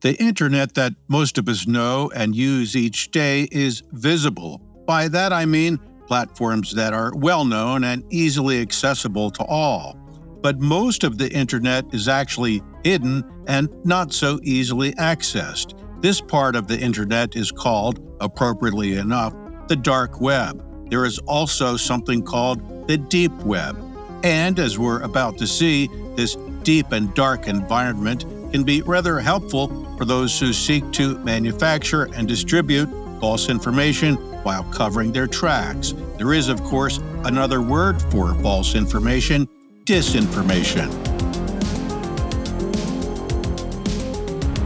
The 0.00 0.14
internet 0.22 0.74
that 0.74 0.94
most 1.08 1.38
of 1.38 1.48
us 1.48 1.66
know 1.66 2.08
and 2.14 2.34
use 2.34 2.76
each 2.76 3.10
day 3.10 3.48
is 3.50 3.82
visible. 3.90 4.58
By 4.86 5.08
that 5.08 5.32
I 5.32 5.44
mean 5.44 5.80
platforms 6.06 6.72
that 6.76 6.92
are 6.92 7.12
well 7.16 7.44
known 7.44 7.82
and 7.82 8.04
easily 8.08 8.60
accessible 8.60 9.30
to 9.32 9.44
all. 9.44 9.98
But 10.40 10.60
most 10.60 11.02
of 11.02 11.18
the 11.18 11.30
internet 11.32 11.84
is 11.92 12.06
actually 12.06 12.62
hidden 12.84 13.24
and 13.48 13.68
not 13.84 14.12
so 14.12 14.38
easily 14.44 14.92
accessed. 14.92 15.76
This 16.00 16.20
part 16.20 16.54
of 16.54 16.68
the 16.68 16.78
internet 16.78 17.34
is 17.34 17.50
called, 17.50 18.00
appropriately 18.20 18.98
enough, 18.98 19.34
the 19.66 19.74
dark 19.76 20.20
web. 20.20 20.64
There 20.90 21.04
is 21.04 21.18
also 21.26 21.76
something 21.76 22.22
called 22.22 22.86
the 22.86 22.98
deep 22.98 23.32
web. 23.42 23.76
And 24.22 24.58
as 24.58 24.78
we're 24.78 25.00
about 25.02 25.38
to 25.38 25.46
see, 25.46 25.88
this 26.16 26.36
deep 26.62 26.92
and 26.92 27.14
dark 27.14 27.46
environment 27.46 28.24
can 28.52 28.64
be 28.64 28.82
rather 28.82 29.20
helpful 29.20 29.68
for 29.96 30.04
those 30.04 30.38
who 30.38 30.52
seek 30.52 30.90
to 30.92 31.18
manufacture 31.18 32.08
and 32.14 32.26
distribute 32.26 32.88
false 33.20 33.48
information 33.48 34.16
while 34.42 34.64
covering 34.64 35.12
their 35.12 35.26
tracks. 35.26 35.94
There 36.16 36.32
is, 36.32 36.48
of 36.48 36.62
course, 36.62 36.98
another 37.24 37.60
word 37.60 38.00
for 38.10 38.34
false 38.36 38.74
information 38.74 39.48
disinformation. 39.84 40.88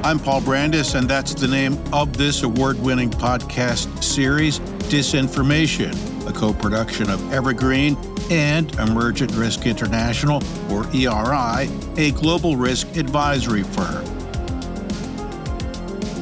I'm 0.04 0.18
Paul 0.18 0.40
Brandus, 0.40 0.96
and 0.96 1.08
that's 1.08 1.32
the 1.32 1.46
name 1.46 1.78
of 1.92 2.16
this 2.16 2.42
award 2.42 2.80
winning 2.80 3.10
podcast 3.10 4.02
series, 4.02 4.58
Disinformation, 4.90 5.94
a 6.26 6.32
co 6.32 6.52
production 6.52 7.10
of 7.10 7.32
Evergreen 7.32 7.96
and 8.30 8.74
Emergent 8.78 9.32
Risk 9.32 9.66
International, 9.66 10.42
or 10.70 10.86
ERI, 10.94 11.68
a 11.96 12.12
global 12.12 12.56
risk 12.56 12.96
advisory 12.96 13.62
firm. 13.62 14.04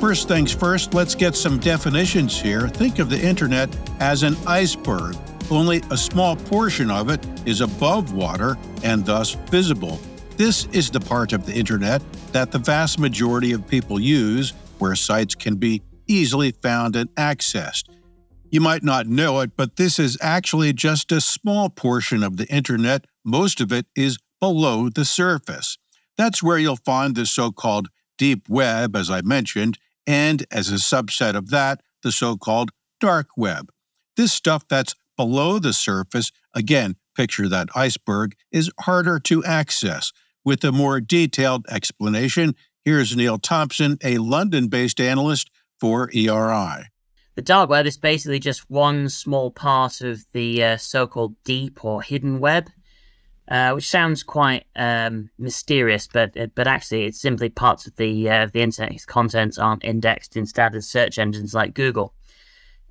First 0.00 0.28
things 0.28 0.50
first, 0.50 0.94
let's 0.94 1.14
get 1.14 1.36
some 1.36 1.58
definitions 1.58 2.40
here. 2.40 2.68
Think 2.68 2.98
of 2.98 3.10
the 3.10 3.20
internet 3.20 3.68
as 4.00 4.22
an 4.22 4.34
iceberg. 4.46 5.14
Only 5.50 5.82
a 5.90 5.96
small 5.96 6.36
portion 6.36 6.90
of 6.90 7.10
it 7.10 7.24
is 7.46 7.60
above 7.60 8.14
water 8.14 8.56
and 8.82 9.04
thus 9.04 9.32
visible. 9.50 10.00
This 10.36 10.64
is 10.72 10.90
the 10.90 11.00
part 11.00 11.34
of 11.34 11.44
the 11.44 11.52
internet 11.52 12.00
that 12.32 12.50
the 12.50 12.58
vast 12.58 12.98
majority 12.98 13.52
of 13.52 13.66
people 13.66 14.00
use, 14.00 14.54
where 14.78 14.94
sites 14.94 15.34
can 15.34 15.56
be 15.56 15.82
easily 16.06 16.52
found 16.52 16.96
and 16.96 17.14
accessed. 17.16 17.84
You 18.52 18.60
might 18.60 18.82
not 18.82 19.06
know 19.06 19.38
it, 19.40 19.52
but 19.56 19.76
this 19.76 20.00
is 20.00 20.18
actually 20.20 20.72
just 20.72 21.12
a 21.12 21.20
small 21.20 21.70
portion 21.70 22.24
of 22.24 22.36
the 22.36 22.48
internet. 22.48 23.04
Most 23.24 23.60
of 23.60 23.70
it 23.72 23.86
is 23.94 24.18
below 24.40 24.88
the 24.88 25.04
surface. 25.04 25.78
That's 26.18 26.42
where 26.42 26.58
you'll 26.58 26.74
find 26.74 27.14
the 27.14 27.26
so 27.26 27.52
called 27.52 27.88
deep 28.18 28.48
web, 28.48 28.96
as 28.96 29.08
I 29.08 29.20
mentioned, 29.20 29.78
and 30.04 30.44
as 30.50 30.68
a 30.68 30.74
subset 30.74 31.36
of 31.36 31.50
that, 31.50 31.80
the 32.02 32.10
so 32.10 32.36
called 32.36 32.72
dark 32.98 33.28
web. 33.36 33.70
This 34.16 34.32
stuff 34.32 34.66
that's 34.68 34.96
below 35.16 35.60
the 35.60 35.72
surface, 35.72 36.32
again, 36.52 36.96
picture 37.16 37.48
that 37.48 37.68
iceberg, 37.76 38.34
is 38.50 38.72
harder 38.80 39.20
to 39.20 39.44
access. 39.44 40.12
With 40.44 40.64
a 40.64 40.72
more 40.72 41.00
detailed 41.00 41.66
explanation, 41.68 42.56
here's 42.84 43.16
Neil 43.16 43.38
Thompson, 43.38 43.96
a 44.02 44.18
London 44.18 44.66
based 44.66 45.00
analyst 45.00 45.50
for 45.78 46.10
ERI. 46.12 46.86
The 47.36 47.42
dark 47.42 47.70
web 47.70 47.86
is 47.86 47.96
basically 47.96 48.38
just 48.38 48.68
one 48.70 49.08
small 49.08 49.50
part 49.50 50.00
of 50.00 50.24
the 50.32 50.64
uh, 50.64 50.76
so 50.76 51.06
called 51.06 51.36
deep 51.44 51.84
or 51.84 52.02
hidden 52.02 52.40
web, 52.40 52.68
uh, 53.48 53.72
which 53.72 53.88
sounds 53.88 54.22
quite 54.22 54.66
um, 54.76 55.30
mysterious, 55.38 56.06
but 56.06 56.36
uh, 56.36 56.46
but 56.54 56.66
actually 56.66 57.04
it's 57.04 57.20
simply 57.20 57.48
parts 57.48 57.86
of 57.86 57.96
the 57.96 58.28
uh, 58.28 58.48
the 58.52 58.62
internet's 58.62 59.04
contents 59.04 59.58
aren't 59.58 59.84
indexed 59.84 60.36
in 60.36 60.44
standard 60.46 60.84
search 60.84 61.18
engines 61.18 61.54
like 61.54 61.74
Google. 61.74 62.14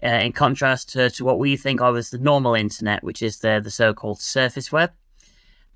Uh, 0.02 0.08
in 0.08 0.32
contrast 0.32 0.90
to, 0.90 1.10
to 1.10 1.26
what 1.26 1.40
we 1.40 1.58
think 1.58 1.82
of 1.82 1.98
as 1.98 2.10
the 2.10 2.18
normal 2.18 2.56
internet, 2.56 3.04
which 3.04 3.22
is 3.22 3.40
the, 3.40 3.60
the 3.62 3.70
so 3.70 3.94
called 3.94 4.22
surface 4.22 4.72
web, 4.72 4.94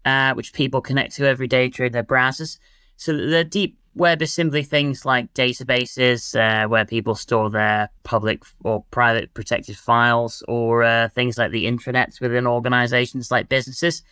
uh, 0.06 0.34
which 0.34 0.54
people 0.54 0.80
connect 0.80 1.14
to 1.14 1.28
every 1.28 1.48
day 1.48 1.70
through 1.70 1.90
their 1.90 2.06
browsers. 2.06 2.58
So 2.96 3.12
the 3.12 3.44
deep 3.44 3.78
web 3.96 4.22
is 4.22 4.34
simply 4.34 4.64
things 4.64 5.06
like 5.06 5.34
databases 5.34 6.36
uh, 6.36 6.68
where 6.68 6.86
people 6.86 7.16
store 7.16 7.50
their 7.50 7.90
public 8.04 8.44
or 8.64 8.84
private 8.92 9.34
protected 9.34 9.78
files, 9.78 10.44
or 10.48 10.84
uh, 10.84 11.10
things 11.10 11.38
like 11.38 11.52
the 11.52 11.66
intranets 11.66 12.20
within 12.20 12.48
organizations 12.48 13.32
like 13.32 13.50
businesses. 13.50 14.04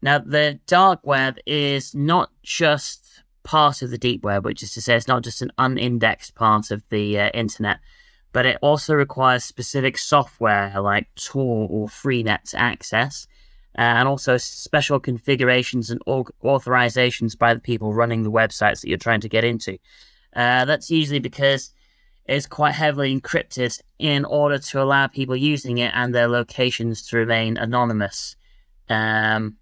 Now, 0.00 0.18
the 0.18 0.60
dark 0.66 1.00
web 1.04 1.38
is 1.46 1.94
not 1.94 2.30
just 2.42 3.22
part 3.42 3.82
of 3.82 3.90
the 3.90 3.98
deep 3.98 4.22
web, 4.22 4.44
which 4.44 4.62
is 4.62 4.72
to 4.74 4.82
say, 4.82 4.94
it's 4.94 5.08
not 5.08 5.24
just 5.24 5.42
an 5.42 5.52
unindexed 5.58 6.34
part 6.34 6.70
of 6.70 6.88
the 6.90 7.18
uh, 7.18 7.30
internet, 7.30 7.78
but 8.32 8.46
it 8.46 8.58
also 8.62 8.94
requires 8.94 9.44
specific 9.44 9.98
software 9.98 10.72
like 10.80 11.08
Tor 11.16 11.66
or 11.68 11.88
Freenet 11.88 12.50
to 12.50 12.60
access 12.60 13.26
and 13.74 14.08
also 14.08 14.36
special 14.36 14.98
configurations 14.98 15.90
and 15.90 16.00
authorizations 16.06 17.38
by 17.38 17.54
the 17.54 17.60
people 17.60 17.94
running 17.94 18.22
the 18.22 18.30
websites 18.30 18.80
that 18.80 18.88
you're 18.88 18.98
trying 18.98 19.20
to 19.20 19.28
get 19.28 19.44
into. 19.44 19.78
Uh, 20.34 20.64
that's 20.64 20.90
usually 20.90 21.20
because 21.20 21.72
it's 22.26 22.46
quite 22.46 22.74
heavily 22.74 23.18
encrypted 23.18 23.80
in 23.98 24.24
order 24.24 24.58
to 24.58 24.82
allow 24.82 25.06
people 25.06 25.36
using 25.36 25.78
it 25.78 25.92
and 25.94 26.14
their 26.14 26.28
locations 26.28 27.06
to 27.08 27.16
remain 27.16 27.56
anonymous. 27.56 28.36
Um, 28.88 29.56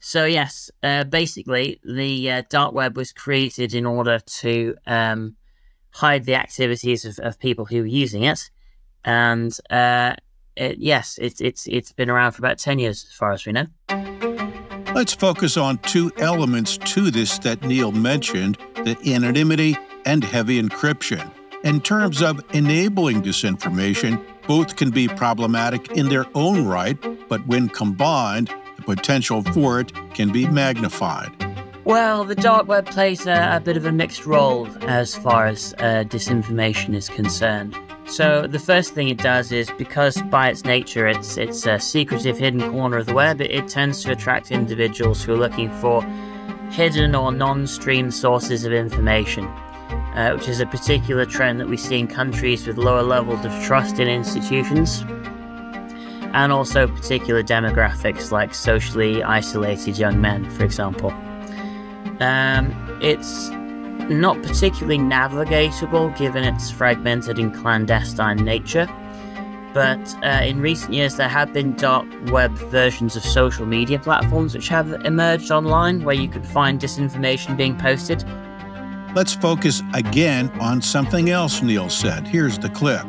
so 0.00 0.24
yes, 0.24 0.70
uh, 0.82 1.04
basically, 1.04 1.80
the 1.84 2.30
uh, 2.30 2.42
dark 2.48 2.74
web 2.74 2.96
was 2.96 3.12
created 3.12 3.74
in 3.74 3.86
order 3.86 4.20
to 4.20 4.76
um, 4.86 5.36
hide 5.90 6.24
the 6.24 6.36
activities 6.36 7.04
of, 7.04 7.18
of, 7.18 7.38
people 7.38 7.64
who 7.64 7.82
are 7.82 7.86
using 7.86 8.22
it, 8.22 8.50
and 9.04 9.56
uh, 9.70 10.14
it, 10.58 10.78
yes, 10.78 11.18
it's 11.20 11.40
it's 11.40 11.66
it's 11.66 11.92
been 11.92 12.10
around 12.10 12.32
for 12.32 12.40
about 12.40 12.58
ten 12.58 12.78
years, 12.78 13.04
as 13.08 13.14
far 13.14 13.32
as 13.32 13.46
we 13.46 13.52
know. 13.52 13.66
Let's 14.94 15.14
focus 15.14 15.56
on 15.56 15.78
two 15.78 16.10
elements 16.18 16.76
to 16.78 17.10
this 17.10 17.38
that 17.40 17.62
Neil 17.62 17.92
mentioned: 17.92 18.58
the 18.74 18.96
anonymity 19.06 19.76
and 20.04 20.24
heavy 20.24 20.60
encryption. 20.60 21.30
In 21.64 21.80
terms 21.80 22.22
of 22.22 22.40
enabling 22.52 23.22
disinformation, 23.22 24.24
both 24.46 24.76
can 24.76 24.90
be 24.90 25.08
problematic 25.08 25.90
in 25.92 26.08
their 26.08 26.24
own 26.34 26.66
right, 26.66 26.96
but 27.28 27.46
when 27.46 27.68
combined, 27.68 28.54
the 28.76 28.82
potential 28.82 29.42
for 29.42 29.80
it 29.80 29.92
can 30.14 30.32
be 30.32 30.46
magnified. 30.46 31.30
Well, 31.84 32.24
the 32.24 32.34
dark 32.34 32.68
web 32.68 32.86
plays 32.86 33.26
a, 33.26 33.56
a 33.56 33.60
bit 33.60 33.76
of 33.76 33.86
a 33.86 33.92
mixed 33.92 34.26
role 34.26 34.68
as 34.82 35.14
far 35.14 35.46
as 35.46 35.74
uh, 35.78 36.04
disinformation 36.06 36.94
is 36.94 37.08
concerned. 37.08 37.74
So 38.08 38.46
the 38.46 38.58
first 38.58 38.94
thing 38.94 39.08
it 39.10 39.18
does 39.18 39.52
is 39.52 39.70
because 39.76 40.20
by 40.22 40.48
its 40.48 40.64
nature 40.64 41.06
it's 41.06 41.36
it's 41.36 41.66
a 41.66 41.78
secretive 41.78 42.38
hidden 42.38 42.70
corner 42.72 42.96
of 42.96 43.06
the 43.06 43.14
web, 43.14 43.40
it, 43.40 43.50
it 43.50 43.68
tends 43.68 44.02
to 44.04 44.12
attract 44.12 44.50
individuals 44.50 45.22
who 45.22 45.34
are 45.34 45.36
looking 45.36 45.70
for 45.80 46.02
hidden 46.70 47.14
or 47.14 47.32
non-stream 47.32 48.10
sources 48.10 48.64
of 48.64 48.72
information, 48.72 49.44
uh, 49.44 50.32
which 50.34 50.48
is 50.48 50.60
a 50.60 50.66
particular 50.66 51.26
trend 51.26 51.60
that 51.60 51.68
we 51.68 51.76
see 51.76 51.98
in 51.98 52.08
countries 52.08 52.66
with 52.66 52.78
lower 52.78 53.02
levels 53.02 53.44
of 53.44 53.52
trust 53.62 53.98
in 53.98 54.08
institutions, 54.08 55.04
and 56.32 56.50
also 56.50 56.88
particular 56.88 57.42
demographics 57.42 58.32
like 58.32 58.54
socially 58.54 59.22
isolated 59.22 59.98
young 59.98 60.18
men, 60.18 60.48
for 60.50 60.64
example. 60.64 61.10
Um, 62.20 62.74
it's 63.02 63.50
not 64.10 64.40
particularly 64.42 64.98
navigatable 64.98 66.16
given 66.16 66.44
its 66.44 66.70
fragmented 66.70 67.38
and 67.38 67.54
clandestine 67.54 68.38
nature. 68.38 68.86
But 69.74 70.16
uh, 70.24 70.42
in 70.44 70.60
recent 70.60 70.94
years, 70.94 71.16
there 71.16 71.28
have 71.28 71.52
been 71.52 71.74
dark 71.76 72.06
web 72.32 72.52
versions 72.52 73.16
of 73.16 73.22
social 73.22 73.66
media 73.66 73.98
platforms 73.98 74.54
which 74.54 74.68
have 74.68 74.90
emerged 75.04 75.50
online 75.50 76.04
where 76.04 76.14
you 76.14 76.28
could 76.28 76.46
find 76.46 76.80
disinformation 76.80 77.56
being 77.56 77.76
posted. 77.76 78.24
Let's 79.14 79.34
focus 79.34 79.82
again 79.94 80.50
on 80.60 80.82
something 80.82 81.30
else 81.30 81.62
Neil 81.62 81.90
said. 81.90 82.26
Here's 82.26 82.58
the 82.58 82.70
clip. 82.70 83.04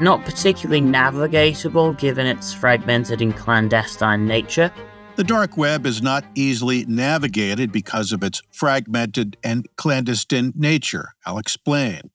not 0.00 0.24
particularly 0.24 0.82
navigatable 0.82 1.96
given 1.98 2.26
its 2.26 2.52
fragmented 2.52 3.22
and 3.22 3.36
clandestine 3.36 4.26
nature. 4.26 4.72
The 5.16 5.22
dark 5.22 5.56
web 5.56 5.86
is 5.86 6.02
not 6.02 6.24
easily 6.34 6.84
navigated 6.86 7.70
because 7.70 8.10
of 8.10 8.24
its 8.24 8.42
fragmented 8.50 9.36
and 9.44 9.68
clandestine 9.76 10.52
nature. 10.56 11.14
I'll 11.24 11.38
explain. 11.38 12.10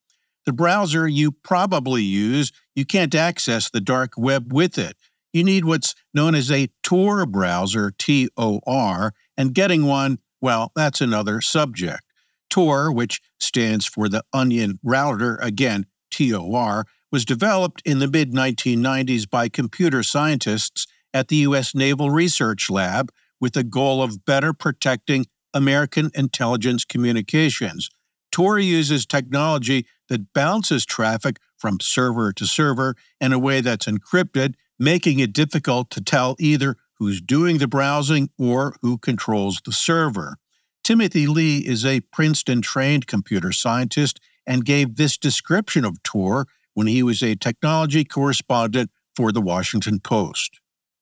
The 0.46 0.52
browser 0.52 1.08
you 1.08 1.32
probably 1.32 2.04
use, 2.04 2.52
you 2.76 2.84
can't 2.84 3.16
access 3.16 3.70
the 3.70 3.80
dark 3.80 4.14
web 4.18 4.52
with 4.52 4.78
it. 4.78 4.98
You 5.32 5.46
need 5.46 5.64
what's 5.64 5.96
known 6.14 6.36
as 6.36 6.52
a 6.52 6.68
Tor 6.84 7.26
browser, 7.26 7.94
T 7.98 8.28
O 8.36 8.60
R, 8.68 9.14
and 9.38 9.54
getting 9.54 9.86
one, 9.86 10.20
well, 10.42 10.74
that's 10.76 11.00
another 11.00 11.40
subject. 11.40 12.04
Tor, 12.50 12.92
which 12.92 13.22
stands 13.40 13.86
for 13.86 14.10
the 14.10 14.26
Onion 14.34 14.78
Router, 14.84 15.38
again, 15.42 15.86
T 16.12 16.34
O 16.34 16.54
R, 16.54 16.86
was 17.14 17.24
developed 17.24 17.82
in 17.86 18.00
the 18.00 18.10
mid 18.10 18.34
1990s 18.34 19.30
by 19.30 19.48
computer 19.48 20.04
scientists 20.04 20.86
at 21.14 21.28
the 21.28 21.38
U.S. 21.38 21.74
Naval 21.74 22.10
Research 22.10 22.70
Lab 22.70 23.12
with 23.40 23.54
the 23.54 23.64
goal 23.64 24.04
of 24.04 24.26
better 24.26 24.54
protecting 24.54 25.26
American 25.54 26.12
intelligence 26.14 26.86
communications. 26.86 27.90
Tor 28.32 28.60
uses 28.60 29.06
technology 29.06 29.88
that 30.08 30.34
bounces 30.34 30.86
traffic 30.86 31.38
from 31.58 31.80
server 31.80 32.32
to 32.34 32.46
server 32.46 32.96
in 33.20 33.34
a 33.34 33.40
way 33.40 33.62
that's 33.62 33.88
encrypted, 33.88 34.54
making 34.78 35.20
it 35.20 35.34
difficult 35.34 35.90
to 35.92 36.02
tell 36.02 36.36
either 36.40 36.76
who's 37.00 37.22
doing 37.22 37.58
the 37.58 37.68
browsing 37.68 38.30
or 38.38 38.76
who 38.82 38.98
controls 38.98 39.62
the 39.66 39.72
server. 39.72 40.38
Timothy 40.84 41.28
Lee 41.28 41.60
is 41.60 41.86
a 41.86 42.02
Princeton 42.02 42.62
trained 42.62 43.08
computer 43.08 43.52
scientist 43.52 44.20
and 44.46 44.66
gave 44.66 44.96
this 44.96 45.18
description 45.18 45.86
of 45.86 46.02
Tor 46.04 46.48
when 46.74 46.88
he 46.88 47.04
was 47.04 47.22
a 47.22 47.36
technology 47.36 48.04
correspondent 48.04 48.90
for 49.16 49.32
the 49.32 49.42
Washington 49.42 50.00
Post. 50.00 50.60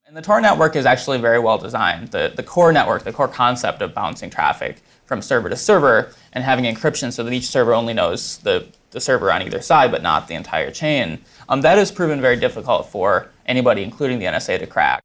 And 0.07 0.15
the 0.15 0.21
Tor 0.21 0.39
network 0.39 0.77
is 0.77 0.85
actually 0.85 1.17
very 1.17 1.37
well 1.37 1.57
designed. 1.57 2.11
The, 2.11 2.31
the 2.33 2.41
core 2.41 2.71
network, 2.71 3.03
the 3.03 3.11
core 3.11 3.27
concept 3.27 3.81
of 3.81 3.93
bouncing 3.93 4.29
traffic 4.29 4.81
from 5.05 5.21
server 5.21 5.49
to 5.49 5.57
server 5.57 6.13
and 6.31 6.45
having 6.45 6.63
encryption 6.63 7.11
so 7.11 7.25
that 7.25 7.33
each 7.33 7.47
server 7.47 7.73
only 7.73 7.93
knows 7.93 8.37
the, 8.37 8.65
the 8.91 9.01
server 9.01 9.29
on 9.33 9.41
either 9.41 9.61
side 9.61 9.91
but 9.91 10.01
not 10.01 10.29
the 10.29 10.33
entire 10.33 10.71
chain, 10.71 11.19
um, 11.49 11.59
that 11.59 11.77
has 11.77 11.91
proven 11.91 12.21
very 12.21 12.37
difficult 12.37 12.87
for 12.89 13.27
anybody, 13.47 13.83
including 13.83 14.17
the 14.17 14.23
NSA, 14.27 14.59
to 14.59 14.65
crack. 14.65 15.03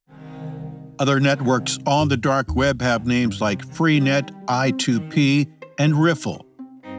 Other 1.00 1.18
networks 1.18 1.80
on 1.84 2.06
the 2.06 2.16
dark 2.16 2.54
web 2.54 2.80
have 2.80 3.04
names 3.04 3.40
like 3.40 3.66
Freenet, 3.66 4.30
I2P, 4.46 5.50
and 5.80 6.00
Riffle. 6.00 6.46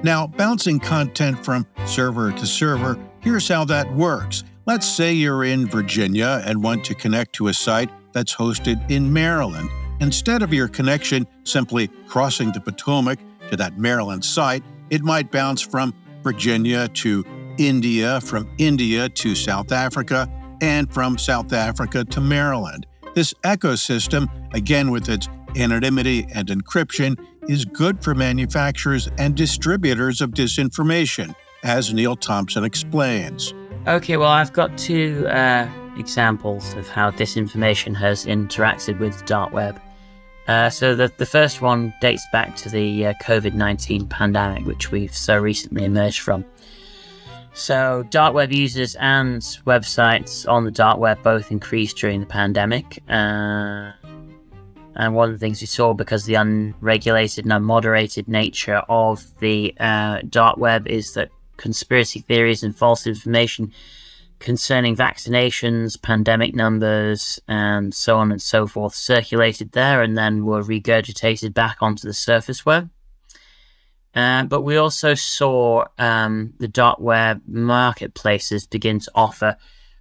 Now, 0.03 0.27
bouncing 0.27 0.81
content 0.81 1.45
from 1.45 1.65
server 1.85 2.33
to 2.33 2.45
server, 2.45 2.99
here's 3.21 3.47
how 3.47 3.63
that 3.63 3.89
works. 3.95 4.43
Let's 4.65 4.87
say 4.87 5.11
you're 5.11 5.43
in 5.43 5.67
Virginia 5.67 6.41
and 6.45 6.63
want 6.63 6.85
to 6.85 6.95
connect 6.95 7.33
to 7.33 7.49
a 7.49 7.53
site 7.53 7.89
that's 8.13 8.33
hosted 8.33 8.89
in 8.89 9.11
Maryland. 9.11 9.69
Instead 9.99 10.41
of 10.41 10.53
your 10.53 10.69
connection 10.69 11.27
simply 11.43 11.89
crossing 12.07 12.53
the 12.53 12.61
Potomac 12.61 13.19
to 13.49 13.57
that 13.57 13.77
Maryland 13.77 14.23
site, 14.23 14.63
it 14.89 15.01
might 15.01 15.29
bounce 15.31 15.59
from 15.59 15.93
Virginia 16.23 16.87
to 16.87 17.25
India, 17.57 18.21
from 18.21 18.49
India 18.57 19.09
to 19.09 19.35
South 19.35 19.73
Africa, 19.73 20.29
and 20.61 20.91
from 20.93 21.17
South 21.17 21.51
Africa 21.51 22.05
to 22.05 22.21
Maryland. 22.21 22.85
This 23.15 23.33
ecosystem, 23.43 24.29
again 24.53 24.91
with 24.91 25.09
its 25.09 25.27
anonymity 25.57 26.25
and 26.33 26.47
encryption, 26.47 27.19
is 27.49 27.65
good 27.65 28.01
for 28.01 28.15
manufacturers 28.15 29.09
and 29.17 29.35
distributors 29.35 30.21
of 30.21 30.31
disinformation, 30.31 31.35
as 31.63 31.93
Neil 31.93 32.15
Thompson 32.15 32.63
explains. 32.63 33.53
Okay, 33.85 34.15
well, 34.15 34.29
I've 34.29 34.53
got 34.53 34.77
two 34.77 35.27
uh, 35.27 35.67
examples 35.97 36.73
of 36.75 36.87
how 36.87 37.11
disinformation 37.11 37.93
has 37.97 38.25
interacted 38.25 38.97
with 38.97 39.19
the 39.19 39.25
dark 39.25 39.51
web. 39.51 39.77
Uh, 40.47 40.69
so 40.69 40.95
the, 40.95 41.11
the 41.17 41.25
first 41.25 41.61
one 41.61 41.93
dates 41.99 42.25
back 42.31 42.55
to 42.55 42.69
the 42.69 43.07
uh, 43.07 43.13
COVID 43.21 43.53
19 43.53 44.07
pandemic, 44.07 44.65
which 44.65 44.91
we've 44.91 45.13
so 45.13 45.37
recently 45.37 45.83
emerged 45.83 46.21
from. 46.21 46.45
So, 47.53 48.05
dark 48.09 48.33
web 48.33 48.53
users 48.53 48.95
and 48.95 49.41
websites 49.67 50.49
on 50.49 50.63
the 50.63 50.71
dark 50.71 50.97
web 50.97 51.21
both 51.21 51.51
increased 51.51 51.97
during 51.97 52.21
the 52.21 52.25
pandemic. 52.25 53.03
Uh, 53.09 53.91
and 54.95 55.13
one 55.13 55.27
of 55.27 55.35
the 55.35 55.39
things 55.39 55.59
we 55.59 55.67
saw 55.67 55.93
because 55.93 56.23
the 56.23 56.35
unregulated 56.35 57.43
and 57.43 57.51
unmoderated 57.51 58.29
nature 58.29 58.81
of 58.87 59.25
the 59.39 59.75
uh, 59.81 60.21
dark 60.29 60.55
web 60.57 60.87
is 60.87 61.15
that 61.15 61.31
conspiracy 61.63 62.19
theories 62.19 62.61
and 62.61 62.75
false 62.75 63.07
information 63.07 63.71
concerning 64.39 64.97
vaccinations, 64.97 65.99
pandemic 65.99 66.53
numbers, 66.53 67.39
and 67.47 67.93
so 67.93 68.17
on 68.17 68.33
and 68.33 68.41
so 68.41 68.67
forth 68.67 68.93
circulated 68.93 69.71
there 69.71 70.01
and 70.01 70.17
then 70.17 70.43
were 70.43 70.61
regurgitated 70.61 71.53
back 71.53 71.77
onto 71.79 72.05
the 72.05 72.13
surface 72.13 72.65
web. 72.65 72.89
Uh, 74.13 74.43
but 74.43 74.61
we 74.61 74.75
also 74.75 75.13
saw 75.13 75.85
um, 75.97 76.53
the 76.59 76.67
dark 76.67 76.99
web 76.99 77.41
marketplaces 77.47 78.67
begin 78.67 78.99
to 78.99 79.11
offer 79.15 79.55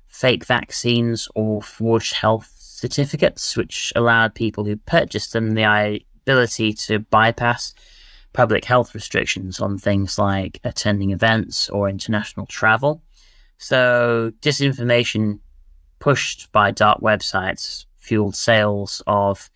fake 0.09 0.45
vaccines 0.45 1.29
or 1.37 1.63
forged 1.63 2.15
health 2.15 2.53
certificates, 2.59 3.57
which 3.57 3.93
allowed 3.95 4.35
people 4.35 4.65
who 4.65 4.77
purchased 4.77 5.33
them 5.33 5.55
the 5.55 6.01
ability 6.27 6.73
to 6.73 6.99
bypass 6.99 7.73
public 8.33 8.65
health 8.65 8.95
restrictions 8.95 9.61
on 9.61 9.79
things 9.79 10.19
like 10.19 10.61
attending 10.65 11.11
events 11.11 11.69
or 11.69 11.89
international 11.89 12.47
travel. 12.47 13.03
So, 13.59 14.33
disinformation 14.41 15.39
pushed 15.99 16.51
by 16.51 16.71
dark 16.71 17.01
websites 17.01 17.85
fueled 17.99 18.35
sales 18.35 19.03
of 19.07 19.51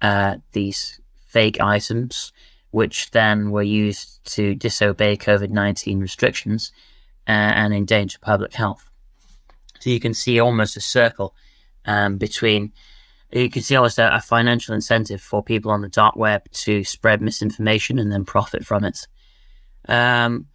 uh, 0.00 0.36
these 0.52 1.00
fake 1.26 1.60
items 1.60 2.32
which 2.72 3.10
then 3.10 3.50
were 3.50 3.62
used 3.62 4.24
to 4.24 4.54
disobey 4.54 5.16
COVID 5.16 5.50
19 5.50 6.00
restrictions 6.00 6.72
uh, 7.28 7.30
and 7.30 7.72
endanger 7.72 8.18
public 8.20 8.52
health. 8.54 8.88
So 9.78 9.90
you 9.90 10.00
can 10.00 10.14
see 10.14 10.40
almost 10.40 10.76
a 10.76 10.80
circle 10.80 11.34
um, 11.84 12.16
between, 12.16 12.72
you 13.32 13.50
can 13.50 13.62
see 13.62 13.76
almost 13.76 13.98
a, 13.98 14.14
a, 14.14 14.20
financial 14.20 14.74
incentive 14.74 15.20
for 15.20 15.42
people 15.42 15.70
on 15.70 15.80
the 15.80 15.88
dark 15.88 16.16
web 16.16 16.42
to 16.52 16.84
spread 16.84 17.22
misinformation 17.22 17.98
and 17.98 18.12
then 18.12 18.24
profit 18.24 18.64
from 18.64 18.84
it. 18.84 19.06
Um, 19.88 20.46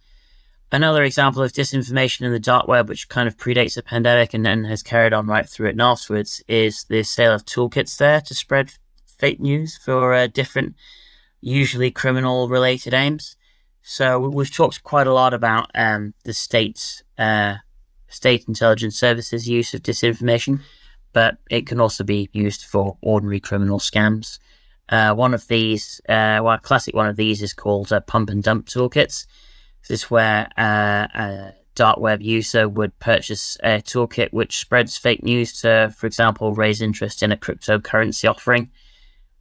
another 0.70 1.02
example 1.02 1.42
of 1.42 1.52
disinformation 1.52 2.22
in 2.22 2.32
the 2.32 2.38
dark 2.38 2.68
web, 2.68 2.88
which 2.88 3.08
kind 3.08 3.26
of 3.26 3.36
predates 3.36 3.74
the 3.74 3.82
pandemic 3.82 4.32
and 4.32 4.46
then 4.46 4.64
has 4.64 4.82
carried 4.82 5.12
on 5.12 5.26
right 5.26 5.48
through 5.48 5.68
it 5.68 5.72
and 5.72 5.82
afterwards, 5.82 6.42
is 6.48 6.84
the 6.84 7.02
sale 7.02 7.32
of 7.32 7.44
toolkits 7.44 7.96
there 7.96 8.20
to 8.20 8.34
spread 8.34 8.72
fake 9.06 9.40
news 9.40 9.76
for 9.76 10.14
uh, 10.14 10.26
different 10.28 10.76
usually 11.40 11.90
criminal 11.90 12.48
related 12.48 12.94
aims. 12.94 13.36
So 13.82 14.18
we've 14.18 14.54
talked 14.54 14.82
quite 14.82 15.06
a 15.06 15.14
lot 15.14 15.34
about 15.34 15.70
um, 15.74 16.14
the 16.24 16.34
state's 16.34 17.02
uh, 17.16 17.56
state 18.08 18.44
intelligence 18.46 18.98
services 18.98 19.48
use 19.48 19.74
of 19.74 19.82
disinformation, 19.82 20.60
but 21.18 21.36
it 21.50 21.66
can 21.66 21.80
also 21.80 22.04
be 22.04 22.30
used 22.32 22.64
for 22.64 22.96
ordinary 23.02 23.40
criminal 23.40 23.80
scams. 23.80 24.38
Uh, 24.88 25.12
one 25.12 25.34
of 25.34 25.48
these, 25.48 26.00
uh, 26.08 26.38
well, 26.40 26.54
a 26.54 26.60
classic 26.62 26.94
one 26.94 27.08
of 27.08 27.16
these 27.16 27.42
is 27.42 27.52
called 27.52 27.92
uh, 27.92 27.98
pump 27.98 28.30
and 28.30 28.44
dump 28.44 28.66
toolkits. 28.66 29.26
This 29.82 30.02
is 30.02 30.10
where 30.12 30.48
uh, 30.56 31.08
a 31.12 31.54
dark 31.74 31.98
web 31.98 32.22
user 32.22 32.68
would 32.68 32.96
purchase 33.00 33.56
a 33.64 33.82
toolkit 33.82 34.32
which 34.32 34.58
spreads 34.58 34.96
fake 34.96 35.24
news 35.24 35.60
to, 35.62 35.92
for 35.98 36.06
example, 36.06 36.54
raise 36.54 36.80
interest 36.80 37.24
in 37.24 37.32
a 37.32 37.36
cryptocurrency 37.36 38.30
offering 38.30 38.70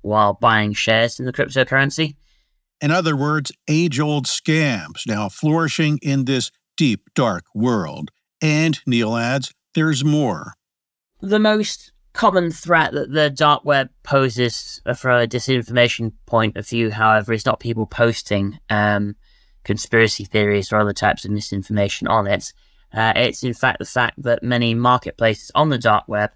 while 0.02 0.34
buying 0.34 0.74
shares 0.74 1.20
in 1.20 1.28
the 1.28 1.32
cryptocurrency. 1.32 2.16
In 2.82 2.90
other 2.90 3.16
words, 3.16 3.52
age 3.68 4.00
old 4.00 4.26
scams 4.26 5.06
now 5.06 5.30
flourishing 5.30 6.00
in 6.02 6.26
this 6.26 6.50
deep, 6.76 7.02
dark 7.14 7.44
world. 7.54 8.10
And, 8.42 8.80
Neil 8.88 9.16
adds, 9.16 9.54
there's 9.76 10.04
more. 10.04 10.57
The 11.22 11.40
most 11.40 11.92
common 12.14 12.52
threat 12.52 12.94
that 12.94 13.12
the 13.12 13.30
dark 13.30 13.66
web 13.66 13.90
poses 14.04 14.82
from 14.96 15.22
a 15.22 15.28
disinformation 15.28 16.14
point 16.26 16.58
of 16.58 16.68
view, 16.68 16.92
however, 16.92 17.34
is 17.34 17.46
not 17.46 17.60
people 17.60 17.86
posting 17.86 18.60
um, 18.70 19.16
conspiracy 19.64 20.26
theories 20.26 20.72
or 20.72 20.78
other 20.78 20.94
types 20.94 21.26
of 21.26 21.32
misinformation 21.32 22.08
on 22.08 22.28
it. 22.28 22.54
Uh, 22.94 23.14
it's 23.16 23.44
in 23.44 23.54
fact 23.54 23.80
the 23.80 23.86
fact 23.86 24.22
that 24.24 24.42
many 24.44 24.74
marketplaces 24.74 25.52
on 25.54 25.70
the 25.70 25.78
dark 25.78 26.08
web 26.08 26.32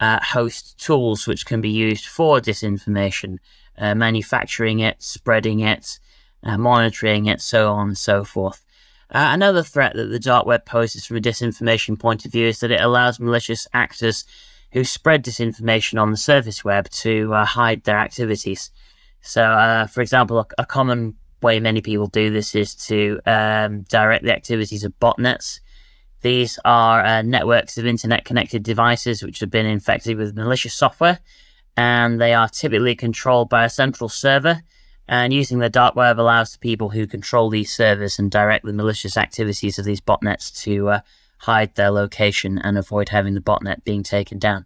uh, 0.00 0.18
host 0.22 0.78
tools 0.78 1.26
which 1.26 1.46
can 1.46 1.60
be 1.60 1.70
used 1.70 2.06
for 2.06 2.40
disinformation, 2.40 3.38
uh, 3.78 3.94
manufacturing 3.94 4.80
it, 4.80 5.02
spreading 5.02 5.60
it, 5.60 5.98
uh, 6.42 6.58
monitoring 6.58 7.26
it, 7.26 7.40
so 7.40 7.72
on 7.72 7.88
and 7.88 7.98
so 7.98 8.24
forth. 8.24 8.63
Uh, 9.14 9.30
another 9.30 9.62
threat 9.62 9.94
that 9.94 10.06
the 10.06 10.18
dark 10.18 10.44
web 10.44 10.66
poses 10.66 11.06
from 11.06 11.16
a 11.16 11.20
disinformation 11.20 11.96
point 11.96 12.24
of 12.24 12.32
view 12.32 12.48
is 12.48 12.58
that 12.58 12.72
it 12.72 12.80
allows 12.80 13.20
malicious 13.20 13.68
actors 13.72 14.24
who 14.72 14.82
spread 14.82 15.24
disinformation 15.24 16.02
on 16.02 16.10
the 16.10 16.16
surface 16.16 16.64
web 16.64 16.90
to 16.90 17.32
uh, 17.32 17.44
hide 17.44 17.84
their 17.84 17.96
activities. 17.96 18.72
So, 19.20 19.44
uh, 19.44 19.86
for 19.86 20.00
example, 20.00 20.40
a, 20.40 20.46
a, 20.58 20.66
common 20.66 21.14
way 21.40 21.60
many 21.60 21.80
people 21.80 22.08
do 22.08 22.30
this 22.30 22.56
is 22.56 22.74
to 22.86 23.20
um, 23.24 23.82
direct 23.82 24.24
the 24.24 24.34
activities 24.34 24.82
of 24.82 24.98
botnets 24.98 25.60
These 26.22 26.58
are 26.64 27.04
uh, 27.04 27.22
networks 27.22 27.78
of 27.78 27.86
internet 27.86 28.24
connected 28.24 28.64
devices 28.64 29.22
which 29.22 29.38
have 29.38 29.50
been 29.50 29.66
infected 29.66 30.16
with 30.16 30.34
malicious 30.34 30.74
software, 30.74 31.20
and 31.76 32.20
they 32.20 32.34
are 32.34 32.48
typically 32.48 32.96
controlled 32.96 33.48
by 33.48 33.64
a 33.64 33.70
central 33.70 34.08
server. 34.08 34.62
And 35.08 35.32
using 35.32 35.58
the 35.58 35.68
dark 35.68 35.96
web 35.96 36.18
allows 36.18 36.52
the 36.52 36.58
people 36.58 36.90
who 36.90 37.06
control 37.06 37.50
these 37.50 37.72
servers 37.72 38.18
and 38.18 38.30
direct 38.30 38.64
the 38.64 38.72
malicious 38.72 39.16
activities 39.16 39.78
of 39.78 39.84
these 39.84 40.00
botnets 40.00 40.62
to 40.62 40.88
uh, 40.88 41.00
hide 41.38 41.74
their 41.74 41.90
location 41.90 42.58
and 42.58 42.78
avoid 42.78 43.10
having 43.10 43.34
the 43.34 43.40
botnet 43.40 43.84
being 43.84 44.02
taken 44.02 44.38
down. 44.38 44.64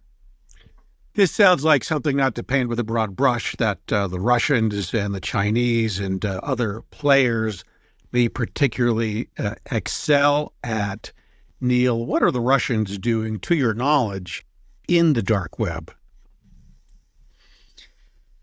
This 1.15 1.31
sounds 1.31 1.65
like 1.65 1.83
something 1.83 2.15
not 2.15 2.35
to 2.35 2.43
paint 2.43 2.69
with 2.69 2.79
a 2.79 2.83
broad 2.83 3.15
brush 3.15 3.55
that 3.57 3.79
uh, 3.91 4.07
the 4.07 4.19
Russians 4.19 4.93
and 4.93 5.13
the 5.13 5.19
Chinese 5.19 5.99
and 5.99 6.23
uh, 6.23 6.39
other 6.43 6.83
players 6.91 7.65
may 8.11 8.29
particularly 8.29 9.27
uh, 9.37 9.55
excel 9.71 10.53
at. 10.63 11.11
Neil, 11.61 12.05
what 12.05 12.23
are 12.23 12.31
the 12.31 12.39
Russians 12.39 12.97
doing, 12.97 13.37
to 13.39 13.53
your 13.53 13.73
knowledge, 13.73 14.45
in 14.87 15.11
the 15.11 15.21
dark 15.21 15.59
web? 15.59 15.93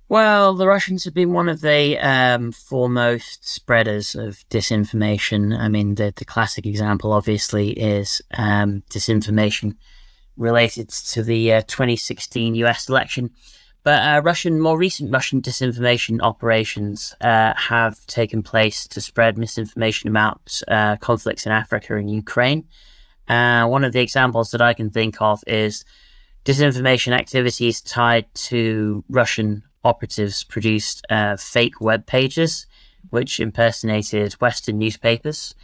Well, 0.09 0.55
the 0.55 0.69
Russians 0.69 1.05
have 1.05 1.15
been 1.15 1.33
one 1.33 1.49
of 1.49 1.61
the 1.61 1.99
um, 1.99 2.53
foremost 2.53 3.45
spreaders 3.45 4.15
of 4.15 4.45
disinformation. 4.51 5.59
I 5.59 5.69
mean, 5.69 5.97
the, 5.97 6.13
the 6.15 6.25
classic 6.25 6.65
example, 6.65 7.13
obviously, 7.13 7.71
is 7.71 8.23
um, 8.39 8.85
disinformation 8.89 9.75
related 10.37 10.91
to 10.91 11.25
the 11.25 11.55
uh, 11.55 11.63
2016 11.63 12.55
US 12.55 12.89
election. 12.89 13.31
But 13.83 14.03
uh, 14.03 14.21
Russian, 14.23 14.61
more 14.61 14.79
recent 14.79 15.13
Russian 15.13 15.43
disinformation 15.43 16.21
operations 16.21 17.13
uh, 17.21 17.55
have 17.57 18.05
taken 18.07 18.45
place 18.45 18.87
to 18.89 19.01
spread 19.01 19.37
misinformation 19.37 20.09
about 20.09 20.61
uh, 20.69 20.97
conflicts 20.97 21.47
in 21.47 21.53
Africa 21.53 21.97
and 21.97 22.09
Ukraine. 22.09 22.65
Uh, 23.27 23.67
one 23.67 23.83
of 23.83 23.93
the 23.93 24.01
examples 24.01 24.53
that 24.53 24.63
I 24.63 24.73
can 24.73 24.91
think 24.91 25.21
of 25.21 25.43
is 25.49 25.85
disinformation 26.45 27.13
activities 27.13 27.81
tied 27.81 28.33
to 28.35 29.05
Russian 29.09 29.65
operatives 29.87 30.45
produced 30.45 31.07
uh, 31.09 31.37
fake 31.37 31.81
web 31.81 32.07
pages 32.07 32.67
which 33.11 33.41
impersonated 33.41 34.33
Western 34.35 34.79
newspapers 34.79 35.55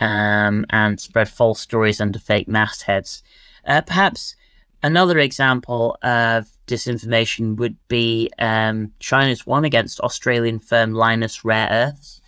um, 0.00 0.64
and 0.70 1.00
spread 1.00 1.28
false 1.28 1.60
stories 1.60 2.00
under 2.00 2.18
fake 2.18 2.48
mastheads. 2.48 3.22
Uh, 3.66 3.80
perhaps 3.80 4.36
another 4.82 5.18
example 5.18 5.96
of 6.02 6.46
disinformation 6.66 7.56
would 7.56 7.76
be 7.88 8.30
um, 8.38 8.92
China's 9.00 9.46
one 9.46 9.64
against 9.64 10.00
Australian 10.00 10.58
firm 10.58 10.92
Lynas 10.92 11.44
Rare 11.44 11.68
Earths. 11.70 12.20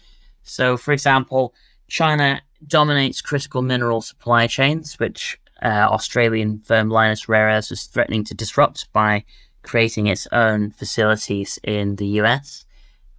So, 0.42 0.76
for 0.76 0.92
example, 0.92 1.54
China 1.88 2.40
dominates 2.66 3.20
critical 3.20 3.62
mineral 3.62 4.00
supply 4.00 4.46
chains, 4.46 4.98
which 4.98 5.38
uh, 5.62 5.88
Australian 5.90 6.60
firm 6.60 6.88
Lynas 6.88 7.28
Rare 7.28 7.48
Earths 7.48 7.70
is 7.70 7.84
threatening 7.84 8.24
to 8.24 8.34
disrupt 8.34 8.92
by 8.92 9.24
creating 9.66 10.06
its 10.06 10.26
own 10.32 10.70
facilities 10.70 11.58
in 11.62 11.96
the 11.96 12.06
US. 12.20 12.64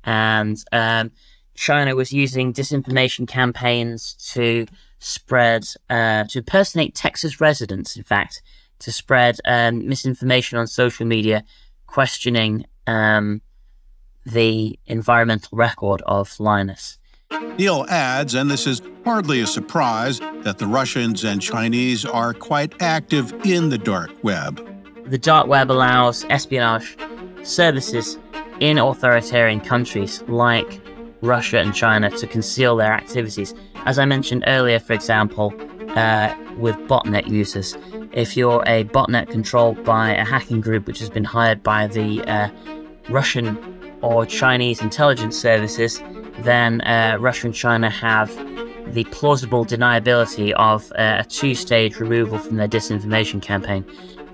And 0.04 0.58
um, 0.72 1.12
China 1.54 1.96
was 1.96 2.14
using 2.14 2.54
disinformation 2.54 3.28
campaigns 3.28 4.14
to 4.34 4.66
spread, 5.00 5.68
uh, 5.90 6.24
to 6.30 6.40
impersonate 6.40 6.96
Texas 6.96 7.42
residents, 7.42 7.98
in 7.98 8.04
fact, 8.04 8.42
to 8.80 8.92
spread 8.92 9.38
um, 9.46 9.88
misinformation 9.88 10.58
on 10.58 10.68
social 10.68 11.06
media, 11.06 11.44
questioning 11.86 12.66
um, 12.88 13.42
the 14.26 14.80
environmental 14.86 15.58
record 15.58 16.02
of 16.06 16.30
Lynas. 16.38 16.98
Neil 17.58 17.86
adds, 17.90 18.36
and 18.36 18.50
this 18.50 18.66
is 18.66 18.82
hardly 19.04 19.42
a 19.42 19.48
surprise, 19.48 20.20
that 20.44 20.60
the 20.60 20.68
Russians 20.68 21.26
and 21.26 21.42
Chinese 21.42 22.06
are 22.06 22.34
quite 22.34 22.82
active 22.82 23.34
in 23.46 23.70
the 23.70 23.78
dark 23.78 24.12
web. 24.24 24.77
The 25.08 25.18
dark 25.18 25.48
web 25.48 25.72
allows 25.72 26.26
espionage 26.26 26.98
services 27.44 28.18
in 28.60 28.78
authoritarian 28.78 29.62
countries 29.62 30.22
like 30.28 30.82
Russia 31.22 31.60
and 31.60 31.74
China 31.74 32.10
to 32.10 32.28
conceal 32.28 32.76
their 32.76 32.92
activities. 32.92 33.54
As 33.86 34.00
I 34.00 34.06
mentioned 34.06 34.44
earlier, 34.48 34.80
for 34.80 34.92
example, 34.92 35.54
uh, 35.96 36.36
with 36.58 36.76
botnet 36.90 37.28
users. 37.28 37.78
If 38.12 38.36
you're 38.36 38.64
a 38.68 38.84
botnet 38.84 39.30
controlled 39.30 39.82
by 39.86 40.14
a 40.14 40.26
hacking 40.26 40.60
group 40.60 40.88
which 40.88 41.00
has 41.00 41.10
been 41.10 41.24
hired 41.24 41.64
by 41.64 41.88
the 41.88 42.22
uh, 42.24 42.50
Russian 43.10 43.58
or 44.02 44.26
Chinese 44.26 44.82
intelligence 44.82 45.40
services, 45.40 46.02
then 46.40 46.82
uh, 46.82 47.18
Russia 47.20 47.48
and 47.48 47.56
China 47.56 47.90
have 47.90 48.36
the 48.94 49.06
plausible 49.06 49.66
deniability 49.66 50.52
of 50.54 50.92
uh, 50.92 51.18
a 51.20 51.24
two 51.24 51.56
stage 51.56 51.98
removal 51.98 52.38
from 52.38 52.58
their 52.58 52.68
disinformation 52.68 53.42
campaign. 53.42 53.86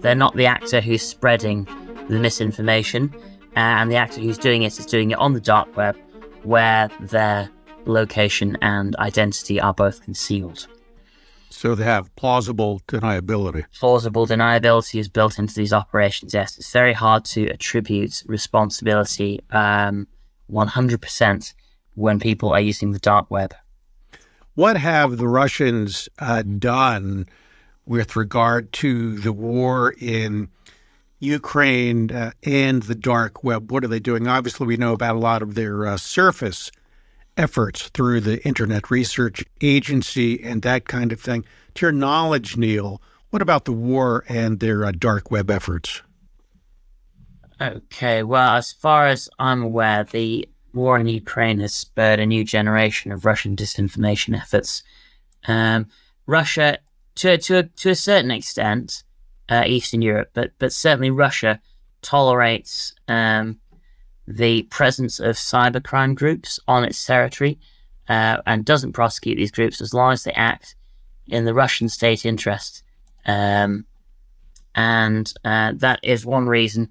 They're 0.03 0.15
not 0.15 0.35
the 0.35 0.45
actor 0.45 0.81
who's 0.81 1.01
spreading 1.01 1.65
the 2.09 2.19
misinformation, 2.19 3.09
uh, 3.55 3.59
and 3.59 3.89
the 3.89 3.95
actor 3.95 4.19
who's 4.19 4.37
doing 4.37 4.63
it 4.63 4.77
is 4.77 4.85
doing 4.85 5.11
it 5.11 5.17
on 5.17 5.31
the 5.31 5.39
dark 5.39 5.75
web 5.77 5.97
where 6.43 6.89
their 6.99 7.49
location 7.85 8.57
and 8.61 8.97
identity 8.97 9.61
are 9.61 9.73
both 9.73 10.03
concealed. 10.03 10.67
So 11.49 11.73
they 11.73 11.85
have 11.85 12.13
plausible 12.17 12.81
deniability. 12.87 13.63
Plausible 13.79 14.27
deniability 14.27 14.99
is 14.99 15.07
built 15.07 15.39
into 15.39 15.53
these 15.53 15.71
operations, 15.71 16.33
yes. 16.33 16.57
It's 16.57 16.73
very 16.73 16.91
hard 16.91 17.23
to 17.25 17.45
attribute 17.45 18.23
responsibility 18.25 19.39
um, 19.51 20.07
100% 20.51 21.53
when 21.95 22.19
people 22.19 22.49
are 22.51 22.59
using 22.59 22.91
the 22.91 22.99
dark 22.99 23.31
web. 23.31 23.53
What 24.55 24.75
have 24.75 25.17
the 25.17 25.29
Russians 25.29 26.09
uh, 26.19 26.41
done 26.41 27.27
with 27.85 28.15
regard 28.15 28.71
to 28.73 29.17
the 29.19 29.33
war 29.33 29.93
in 29.99 30.49
Ukraine 31.19 32.11
uh, 32.11 32.31
and 32.43 32.83
the 32.83 32.95
dark 32.95 33.43
web? 33.43 33.71
What 33.71 33.83
are 33.83 33.87
they 33.87 33.99
doing? 33.99 34.27
Obviously, 34.27 34.67
we 34.67 34.77
know 34.77 34.93
about 34.93 35.15
a 35.15 35.19
lot 35.19 35.41
of 35.41 35.55
their 35.55 35.85
uh, 35.85 35.97
surface 35.97 36.71
efforts 37.37 37.89
through 37.89 38.21
the 38.21 38.45
Internet 38.45 38.91
Research 38.91 39.43
Agency 39.61 40.43
and 40.43 40.61
that 40.61 40.85
kind 40.85 41.11
of 41.11 41.19
thing. 41.19 41.45
To 41.75 41.85
your 41.85 41.91
knowledge, 41.91 42.57
Neil, 42.57 43.01
what 43.29 43.41
about 43.41 43.65
the 43.65 43.73
war 43.73 44.23
and 44.27 44.59
their 44.59 44.85
uh, 44.85 44.91
dark 44.91 45.31
web 45.31 45.49
efforts? 45.49 46.01
Okay, 47.59 48.23
well, 48.23 48.55
as 48.55 48.71
far 48.71 49.07
as 49.07 49.29
I'm 49.39 49.63
aware, 49.63 50.03
the 50.03 50.47
war 50.73 50.99
in 50.99 51.07
Ukraine 51.07 51.59
has 51.59 51.73
spurred 51.73 52.19
a 52.19 52.25
new 52.25 52.43
generation 52.43 53.11
of 53.11 53.25
Russian 53.25 53.55
disinformation 53.55 54.35
efforts. 54.35 54.83
Um, 55.47 55.87
Russia, 56.25 56.79
to 57.15 57.37
to 57.37 57.57
a, 57.57 57.63
to 57.63 57.89
a 57.89 57.95
certain 57.95 58.31
extent, 58.31 59.03
uh, 59.49 59.63
Eastern 59.65 60.01
Europe, 60.01 60.29
but 60.33 60.51
but 60.59 60.73
certainly 60.73 61.11
Russia 61.11 61.59
tolerates 62.01 62.93
um, 63.07 63.59
the 64.27 64.63
presence 64.63 65.19
of 65.19 65.35
cybercrime 65.35 66.15
groups 66.15 66.59
on 66.67 66.83
its 66.83 67.05
territory 67.05 67.59
uh, 68.09 68.37
and 68.45 68.65
doesn't 68.65 68.93
prosecute 68.93 69.37
these 69.37 69.51
groups 69.51 69.81
as 69.81 69.93
long 69.93 70.11
as 70.11 70.23
they 70.23 70.33
act 70.33 70.75
in 71.27 71.45
the 71.45 71.53
Russian 71.53 71.89
state 71.89 72.25
interest. 72.25 72.83
Um, 73.25 73.85
and 74.75 75.31
uh, 75.45 75.73
that 75.75 75.99
is 76.03 76.25
one 76.25 76.47
reason 76.47 76.89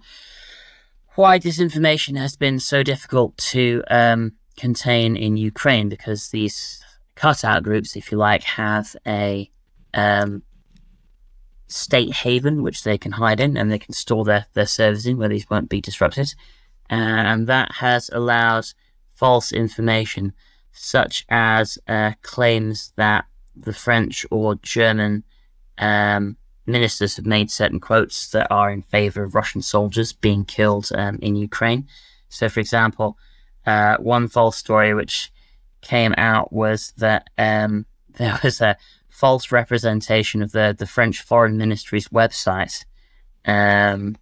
why 1.14 1.38
disinformation 1.38 2.16
has 2.16 2.36
been 2.36 2.58
so 2.58 2.82
difficult 2.82 3.36
to 3.36 3.82
um, 3.90 4.32
contain 4.56 5.16
in 5.16 5.36
Ukraine 5.36 5.88
because 5.88 6.28
these 6.28 6.82
cutout 7.16 7.62
groups, 7.62 7.96
if 7.96 8.10
you 8.10 8.18
like, 8.18 8.42
have 8.44 8.96
a 9.06 9.50
um, 9.94 10.42
state 11.68 12.12
haven 12.12 12.62
which 12.62 12.84
they 12.84 12.98
can 12.98 13.12
hide 13.12 13.40
in 13.40 13.56
and 13.56 13.70
they 13.70 13.78
can 13.78 13.94
store 13.94 14.24
their, 14.24 14.46
their 14.52 14.66
servers 14.66 15.06
in 15.06 15.16
where 15.16 15.28
these 15.28 15.48
won't 15.48 15.68
be 15.68 15.80
disrupted. 15.80 16.34
and 16.90 17.46
that 17.46 17.72
has 17.72 18.10
allowed 18.12 18.66
false 19.08 19.52
information, 19.52 20.32
such 20.72 21.24
as 21.28 21.78
uh, 21.88 22.12
claims 22.22 22.92
that 22.96 23.24
the 23.54 23.72
French 23.72 24.26
or 24.30 24.56
German 24.56 25.24
um, 25.78 26.36
ministers 26.66 27.16
have 27.16 27.26
made 27.26 27.50
certain 27.50 27.80
quotes 27.80 28.30
that 28.30 28.50
are 28.50 28.70
in 28.70 28.82
favor 28.82 29.22
of 29.22 29.34
Russian 29.34 29.62
soldiers 29.62 30.12
being 30.12 30.44
killed 30.44 30.90
um, 30.94 31.18
in 31.22 31.36
Ukraine. 31.36 31.86
So, 32.28 32.48
for 32.48 32.60
example, 32.60 33.16
uh, 33.66 33.96
one 33.98 34.28
false 34.28 34.56
story 34.56 34.94
which 34.94 35.32
came 35.80 36.14
out 36.16 36.52
was 36.52 36.92
that 36.98 37.28
um, 37.38 37.86
there 38.18 38.38
was 38.42 38.60
a 38.60 38.76
false 39.12 39.52
representation 39.52 40.42
of 40.42 40.50
the, 40.52 40.74
the 40.76 40.86
French 40.86 41.22
Foreign 41.22 41.58
Ministry's 41.58 42.08
website, 42.08 42.84
um, 43.44 44.16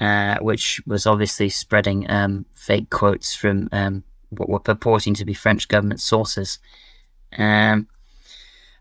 uh, 0.00 0.38
which 0.40 0.80
was 0.86 1.06
obviously 1.06 1.48
spreading 1.50 2.10
um, 2.10 2.46
fake 2.54 2.90
quotes 2.90 3.34
from 3.34 3.68
um, 3.70 4.02
what 4.30 4.48
were 4.48 4.58
purporting 4.58 5.14
to 5.14 5.24
be 5.24 5.34
French 5.34 5.68
government 5.68 6.00
sources. 6.00 6.58
Um, 7.36 7.86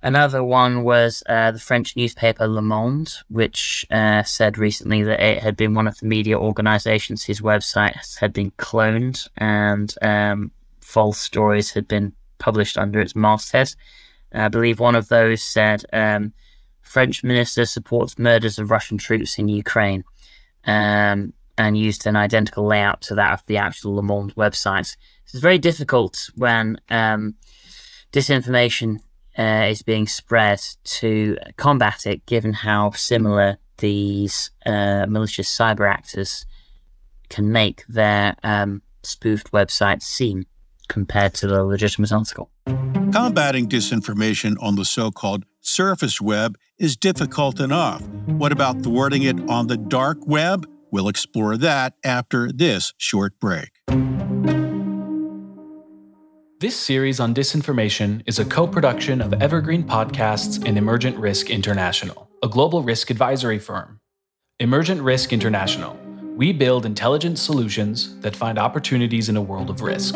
Another 0.03 0.43
one 0.43 0.83
was 0.83 1.23
uh, 1.27 1.51
the 1.51 1.59
French 1.59 1.95
newspaper 1.95 2.47
Le 2.47 2.61
Monde, 2.61 3.11
which 3.29 3.85
uh, 3.89 4.21
said 4.23 4.57
recently 4.57 5.03
that 5.03 5.19
it 5.19 5.41
had 5.41 5.57
been 5.57 5.73
one 5.73 5.87
of 5.87 5.97
the 5.97 6.05
media 6.05 6.39
organizations 6.39 7.23
whose 7.23 7.41
website 7.41 8.17
had 8.19 8.31
been 8.31 8.51
cloned 8.51 9.27
and 9.37 9.95
um, 10.03 10.51
false 10.81 11.19
stories 11.19 11.71
had 11.71 11.87
been 11.87 12.13
published 12.37 12.77
under 12.77 12.99
its 12.99 13.15
masthead. 13.15 13.73
I 14.33 14.47
believe 14.49 14.79
one 14.79 14.95
of 14.95 15.07
those 15.07 15.41
said 15.41 15.83
um, 15.93 16.33
French 16.81 17.23
minister 17.23 17.65
supports 17.65 18.19
murders 18.19 18.59
of 18.59 18.71
Russian 18.71 18.97
troops 18.97 19.37
in 19.37 19.47
Ukraine 19.47 20.03
um, 20.65 21.33
and 21.57 21.77
used 21.77 22.05
an 22.05 22.15
identical 22.15 22.65
layout 22.65 23.01
to 23.03 23.15
that 23.15 23.33
of 23.33 23.45
the 23.47 23.57
actual 23.57 23.95
Le 23.95 24.03
Monde 24.03 24.35
website. 24.35 24.95
It's 25.23 25.39
very 25.39 25.57
difficult 25.57 26.29
when 26.35 26.79
um, 26.89 27.35
disinformation 28.11 28.99
uh, 29.37 29.67
is 29.69 29.81
being 29.81 30.07
spread 30.07 30.61
to 30.83 31.37
combat 31.57 32.05
it, 32.05 32.25
given 32.25 32.53
how 32.53 32.91
similar 32.91 33.57
these 33.77 34.51
uh, 34.65 35.05
malicious 35.07 35.55
cyber 35.55 35.89
actors 35.89 36.45
can 37.29 37.51
make 37.51 37.85
their 37.87 38.35
um, 38.43 38.81
spoofed 39.03 39.51
websites 39.51 40.03
seem 40.03 40.45
compared 40.87 41.33
to 41.35 41.47
the 41.47 41.63
legitimate 41.63 42.11
article. 42.11 42.49
Combating 43.11 43.67
disinformation 43.67 44.55
on 44.61 44.75
the 44.75 44.85
so 44.85 45.11
called 45.11 45.45
surface 45.61 46.21
web 46.21 46.57
is 46.77 46.95
difficult 46.95 47.59
enough. 47.59 48.01
What 48.27 48.51
about 48.51 48.81
thwarting 48.81 49.23
it 49.23 49.37
on 49.49 49.67
the 49.67 49.77
dark 49.77 50.19
web? 50.27 50.65
We'll 50.91 51.09
explore 51.09 51.57
that 51.57 51.93
after 52.03 52.51
this 52.51 52.93
short 52.97 53.39
break. 53.39 53.69
This 56.59 56.75
series 56.75 57.19
on 57.19 57.35
disinformation 57.35 58.23
is 58.25 58.39
a 58.39 58.45
co 58.45 58.65
production 58.67 59.21
of 59.21 59.33
Evergreen 59.33 59.83
Podcasts 59.83 60.65
and 60.67 60.77
Emergent 60.77 61.15
Risk 61.17 61.49
International, 61.49 62.29
a 62.41 62.47
global 62.47 62.81
risk 62.81 63.11
advisory 63.11 63.59
firm. 63.59 63.99
Emergent 64.59 65.01
Risk 65.01 65.31
International. 65.31 65.95
We 66.35 66.51
build 66.53 66.85
intelligent 66.85 67.37
solutions 67.37 68.19
that 68.21 68.35
find 68.35 68.57
opportunities 68.57 69.29
in 69.29 69.37
a 69.37 69.41
world 69.41 69.69
of 69.69 69.81
risk. 69.81 70.15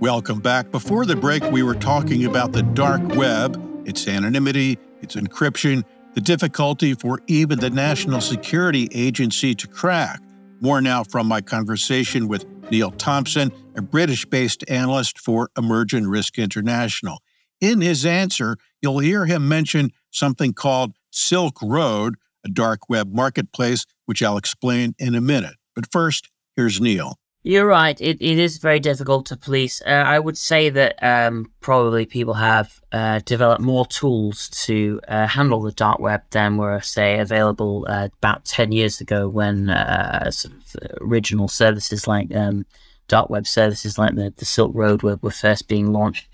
Welcome 0.00 0.38
back. 0.38 0.70
Before 0.70 1.04
the 1.04 1.16
break, 1.16 1.42
we 1.50 1.64
were 1.64 1.74
talking 1.74 2.24
about 2.24 2.52
the 2.52 2.62
dark 2.62 3.02
web, 3.16 3.60
its 3.84 4.06
anonymity, 4.06 4.78
its 5.02 5.16
encryption, 5.16 5.82
the 6.14 6.20
difficulty 6.20 6.94
for 6.94 7.18
even 7.26 7.58
the 7.58 7.70
National 7.70 8.20
Security 8.20 8.88
Agency 8.92 9.56
to 9.56 9.66
crack. 9.66 10.20
More 10.60 10.80
now 10.80 11.02
from 11.02 11.26
my 11.26 11.40
conversation 11.40 12.28
with 12.28 12.46
Neil 12.70 12.92
Thompson, 12.92 13.50
a 13.74 13.82
British 13.82 14.24
based 14.24 14.62
analyst 14.70 15.18
for 15.18 15.50
Emergent 15.58 16.06
Risk 16.06 16.38
International. 16.38 17.18
In 17.60 17.80
his 17.80 18.06
answer, 18.06 18.56
you'll 18.80 19.00
hear 19.00 19.26
him 19.26 19.48
mention 19.48 19.90
something 20.12 20.52
called 20.52 20.94
Silk 21.10 21.58
Road, 21.60 22.14
a 22.44 22.48
dark 22.48 22.88
web 22.88 23.12
marketplace, 23.12 23.84
which 24.06 24.22
I'll 24.22 24.36
explain 24.36 24.94
in 25.00 25.16
a 25.16 25.20
minute. 25.20 25.56
But 25.74 25.90
first, 25.90 26.30
here's 26.54 26.80
Neil. 26.80 27.18
You're 27.48 27.64
right. 27.64 27.98
It, 27.98 28.20
it 28.20 28.38
is 28.38 28.58
very 28.58 28.78
difficult 28.78 29.24
to 29.28 29.36
police. 29.38 29.80
Uh, 29.80 29.88
I 29.88 30.18
would 30.18 30.36
say 30.36 30.68
that 30.68 31.02
um, 31.02 31.50
probably 31.62 32.04
people 32.04 32.34
have 32.34 32.78
uh, 32.92 33.20
developed 33.24 33.62
more 33.62 33.86
tools 33.86 34.50
to 34.66 35.00
uh, 35.08 35.26
handle 35.26 35.62
the 35.62 35.72
dark 35.72 35.98
web 35.98 36.20
than 36.28 36.58
were, 36.58 36.78
say, 36.82 37.18
available 37.18 37.86
uh, 37.88 38.08
about 38.18 38.44
10 38.44 38.72
years 38.72 39.00
ago 39.00 39.30
when 39.30 39.70
uh, 39.70 40.30
sort 40.30 40.56
of 40.56 41.00
original 41.00 41.48
services 41.48 42.06
like 42.06 42.36
um, 42.36 42.66
dark 43.08 43.30
web 43.30 43.46
services 43.46 43.96
like 43.96 44.14
the, 44.14 44.30
the 44.36 44.44
Silk 44.44 44.72
Road 44.74 45.02
were, 45.02 45.18
were 45.22 45.30
first 45.30 45.68
being 45.68 45.90
launched. 45.90 46.28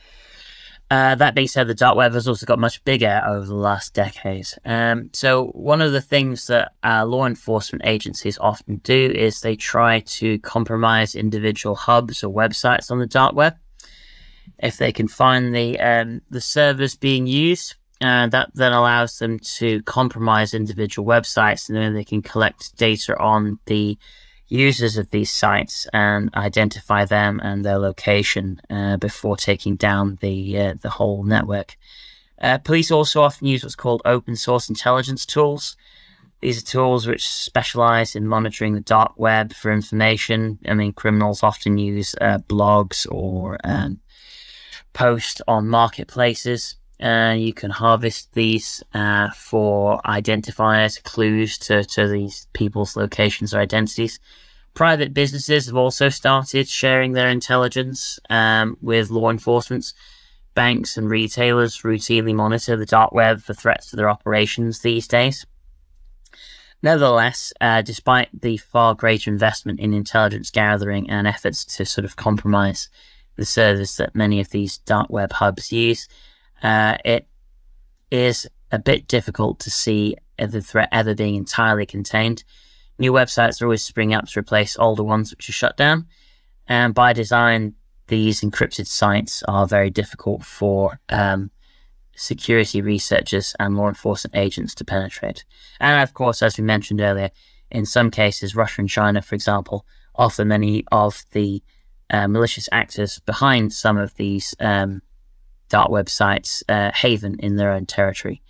Uh, 0.91 1.15
that 1.15 1.35
being 1.35 1.49
said, 1.49 1.67
the 1.67 1.75
dark 1.75 1.97
web 1.97 2.13
has 2.13 2.29
also 2.29 2.45
got 2.45 2.59
much 2.59 2.85
bigger 2.85 3.23
over 3.27 3.47
the 3.47 3.55
last 3.55 3.95
decade. 3.95 4.47
Um, 4.65 5.11
so, 5.13 5.47
one 5.47 5.81
of 5.81 5.93
the 5.93 6.01
things 6.01 6.47
that 6.49 6.73
uh, 6.85 7.07
law 7.07 7.27
enforcement 7.27 7.83
agencies 7.87 8.39
often 8.39 8.77
do 8.77 9.11
is 9.15 9.41
they 9.41 9.57
try 9.57 10.01
to 10.01 10.39
compromise 10.41 11.15
individual 11.15 11.75
hubs 11.75 12.23
or 12.23 12.33
websites 12.33 12.91
on 12.91 12.99
the 12.99 13.07
dark 13.07 13.35
web. 13.35 13.57
If 14.59 14.77
they 14.77 14.93
can 14.93 15.09
find 15.09 15.55
the 15.55 15.81
um, 15.81 16.21
the 16.29 16.41
servers 16.41 16.97
being 16.97 17.27
used, 17.27 17.75
uh, 18.03 18.27
that 18.29 18.51
then 18.55 18.73
allows 18.73 19.19
them 19.19 19.39
to 19.39 19.83
compromise 19.85 20.53
individual 20.53 21.09
websites, 21.09 21.69
and 21.69 21.79
then 21.79 21.95
they 21.95 22.05
can 22.05 22.21
collect 22.21 22.77
data 22.77 23.19
on 23.19 23.59
the 23.65 23.99
users 24.49 24.97
of 24.97 25.11
these 25.11 25.31
sites 25.31 25.87
and 25.93 26.31
identify 26.35 27.05
them 27.05 27.41
and 27.43 27.65
their 27.65 27.79
location 27.79 28.61
uh, 28.71 28.97
before 28.97 29.37
taking 29.37 29.77
down 29.77 30.19
the 30.21 30.59
uh, 30.59 30.75
the 30.81 30.91
whole 30.91 31.25
network. 31.25 31.77
Uh, 32.41 32.59
police 32.59 32.91
also 32.91 33.23
often 33.23 33.47
use 33.47 33.63
what's 33.63 33.77
called 33.77 34.03
open 34.05 34.37
source 34.37 34.69
intelligence 34.69 35.25
tools. 35.25 35.77
These 36.41 36.63
are 36.63 36.67
tools 36.67 37.07
which 37.07 37.27
specialize 37.27 38.15
in 38.15 38.27
monitoring 38.27 38.75
the 38.75 38.81
dark 38.81 39.13
web 39.17 39.55
for 39.55 39.73
information. 39.73 40.59
I 40.67 40.75
mean, 40.75 40.93
criminals 40.93 41.43
often 41.43 41.79
use 41.79 42.15
uh, 42.21 42.39
blogs 42.39 43.07
or 43.11 43.59
um, 43.65 44.01
post 44.93 45.41
on 45.49 45.69
marketplaces. 45.69 46.77
Uh, 47.01 47.35
you 47.37 47.53
can 47.53 47.71
harvest 47.71 48.33
these 48.35 48.83
uh, 48.95 49.31
for 49.31 50.01
identifiers, 50.07 51.03
clues 51.03 51.59
to, 51.59 51.85
to 51.85 52.09
these 52.09 52.47
people's 52.53 52.97
locations 52.97 53.53
or 53.53 53.59
identities. 53.59 54.21
Private 54.75 55.15
businesses 55.15 55.67
have 55.67 55.77
also 55.77 56.09
started 56.09 56.69
sharing 56.69 57.13
their 57.13 57.29
intelligence 57.29 58.19
um, 58.31 58.77
with 58.81 59.11
law 59.11 59.31
enforcement. 59.31 59.93
Banks 60.55 60.97
and 60.97 61.11
retailers 61.11 61.83
routinely 61.83 62.35
monitor 62.35 62.77
the 62.77 62.87
dark 62.87 63.13
web 63.13 63.41
for 63.41 63.55
threats 63.55 63.91
to 63.91 63.97
their 63.97 64.11
operations 64.11 64.81
these 64.81 65.09
days. 65.09 65.47
Nevertheless, 66.83 67.53
uh, 67.61 67.83
despite 67.83 68.29
the 68.39 68.57
far 68.59 68.95
greater 68.95 69.31
investment 69.31 69.81
in 69.81 69.95
intelligence 69.95 70.51
gathering 70.51 71.09
and 71.09 71.27
efforts 71.27 71.65
to 71.65 71.85
sort 71.87 72.05
of 72.05 72.17
compromise 72.17 72.89
the 73.37 73.45
service 73.45 73.97
that 73.97 74.15
many 74.15 74.39
of 74.39 74.51
these 74.51 74.79
dark 74.79 75.09
web 75.09 75.33
hubs 75.33 75.73
use, 75.73 76.09
uh, 76.63 76.97
it 77.05 77.27
is 78.11 78.47
a 78.71 78.79
bit 78.79 79.07
difficult 79.07 79.61
to 79.61 79.71
see 79.71 80.17
the 80.39 80.61
threat 80.61 80.89
ever 80.93 81.15
being 81.15 81.37
entirely 81.37 81.87
contained. 81.87 82.45
New 82.99 83.13
websites 83.13 83.61
are 83.61 83.67
always 83.67 83.83
springing 83.83 84.15
up 84.15 84.27
to 84.29 84.41
replace 84.41 84.79
older 84.79 85.03
ones 85.03 85.31
which 85.31 85.49
are 85.49 85.53
shut 85.53 85.77
down. 85.77 86.07
And 86.67 86.95
by 86.95 87.13
design, 87.13 87.75
these 88.09 88.41
encrypted 88.41 88.87
sites 88.87 89.43
are 89.49 89.67
very 89.67 89.91
difficult 89.91 90.45
for 90.45 90.99
um, 91.09 91.51
security 92.17 92.81
researchers 92.81 93.55
and 93.59 93.77
law 93.77 93.89
enforcement 93.89 94.37
agents 94.37 94.75
to 94.77 94.85
penetrate. 94.85 95.45
And 95.81 96.03
of 96.03 96.15
course, 96.15 96.43
as 96.43 96.59
we 96.59 96.65
mentioned 96.65 97.01
earlier, 97.01 97.31
in 97.71 97.87
some 97.87 98.11
cases, 98.11 98.55
Russia 98.55 98.83
and 98.83 98.89
China, 98.89 99.23
for 99.23 99.35
example, 99.35 99.87
offer 100.15 100.45
many 100.45 100.85
of 100.93 101.25
the 101.33 101.63
uh, 102.11 102.29
malicious 102.29 102.69
actors 102.71 103.19
behind 103.21 103.73
some 103.73 103.99
of 103.99 104.15
these 104.15 104.55
um, 104.61 105.03
dark 105.75 105.91
websites 105.91 106.63
uh, 106.69 106.93
haven 106.95 107.35
in 107.41 107.57
their 107.57 107.73
own 107.73 107.85
territory. 107.85 108.41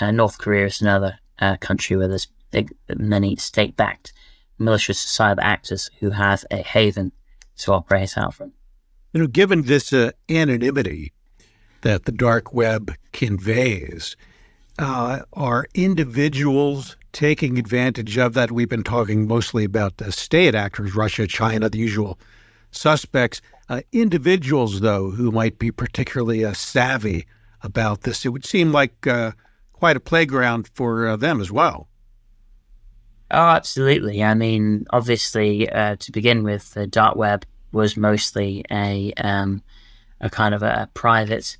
Uh, 0.00 0.10
North 0.10 0.38
Korea 0.38 0.64
is 0.64 0.80
another 0.80 1.18
uh, 1.38 1.58
country 1.58 1.94
where 1.94 2.08
there's 2.08 2.28
big, 2.50 2.72
many 2.96 3.36
state 3.36 3.76
backed 3.76 4.14
malicious 4.56 5.04
cyber 5.04 5.42
actors 5.42 5.90
who 6.00 6.08
have 6.08 6.42
a 6.50 6.56
haven 6.56 7.12
to 7.58 7.72
operate 7.74 8.16
out 8.16 8.32
from. 8.32 8.52
You 9.12 9.20
know, 9.20 9.26
given 9.26 9.62
this 9.62 9.92
uh, 9.92 10.12
anonymity 10.30 11.12
that 11.82 12.06
the 12.06 12.12
dark 12.12 12.54
web 12.54 12.94
conveys, 13.12 14.16
uh, 14.78 15.20
are 15.34 15.66
individuals 15.74 16.96
taking 17.12 17.58
advantage 17.58 18.16
of 18.16 18.32
that? 18.32 18.52
We've 18.52 18.70
been 18.70 18.84
talking 18.84 19.28
mostly 19.28 19.64
about 19.64 19.98
the 19.98 20.12
state 20.12 20.54
actors, 20.54 20.94
Russia, 20.94 21.26
China, 21.26 21.68
the 21.68 21.76
usual 21.76 22.18
suspects. 22.70 23.42
Uh, 23.70 23.82
individuals, 23.92 24.80
though, 24.80 25.10
who 25.10 25.30
might 25.30 25.56
be 25.60 25.70
particularly 25.70 26.44
uh, 26.44 26.52
savvy 26.52 27.24
about 27.62 28.00
this, 28.00 28.26
it 28.26 28.30
would 28.30 28.44
seem 28.44 28.72
like 28.72 29.06
uh, 29.06 29.30
quite 29.72 29.96
a 29.96 30.00
playground 30.00 30.68
for 30.74 31.06
uh, 31.06 31.16
them 31.16 31.40
as 31.40 31.52
well. 31.52 31.88
Oh, 33.30 33.38
absolutely. 33.38 34.24
I 34.24 34.34
mean, 34.34 34.86
obviously, 34.90 35.70
uh, 35.70 35.94
to 36.00 36.10
begin 36.10 36.42
with, 36.42 36.74
the 36.74 36.88
dark 36.88 37.14
web 37.14 37.46
was 37.70 37.96
mostly 37.96 38.64
a 38.72 39.12
um, 39.18 39.62
a 40.20 40.28
kind 40.28 40.52
of 40.52 40.64
a, 40.64 40.90
private 40.92 41.56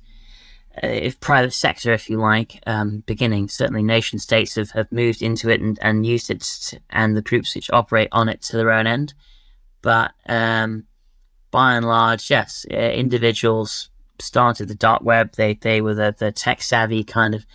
uh, 0.83 0.87
if 0.87 1.17
private 1.21 1.53
sector, 1.53 1.93
if 1.93 2.09
you 2.09 2.17
like, 2.17 2.61
um, 2.67 3.03
beginning. 3.05 3.47
Certainly, 3.47 3.83
nation 3.83 4.19
states 4.19 4.55
have, 4.55 4.71
have 4.71 4.91
moved 4.91 5.21
into 5.21 5.49
it 5.49 5.61
and, 5.61 5.79
and 5.81 6.05
used 6.05 6.29
it, 6.29 6.73
and 6.89 7.15
the 7.15 7.21
groups 7.21 7.55
which 7.55 7.71
operate 7.71 8.09
on 8.11 8.27
it 8.27 8.41
to 8.41 8.57
their 8.57 8.71
own 8.71 8.85
end. 8.85 9.13
But 9.81 10.11
um, 10.27 10.87
by 11.51 11.75
and 11.75 11.85
large, 11.85 12.29
yes, 12.29 12.65
uh, 12.71 12.75
individuals 12.75 13.89
started 14.19 14.67
the 14.67 14.75
dark 14.75 15.03
web. 15.03 15.33
They 15.33 15.55
they 15.55 15.81
were 15.81 15.93
the, 15.93 16.15
the 16.17 16.31
tech 16.31 16.61
savvy 16.61 17.03
kind 17.03 17.35
of 17.35 17.45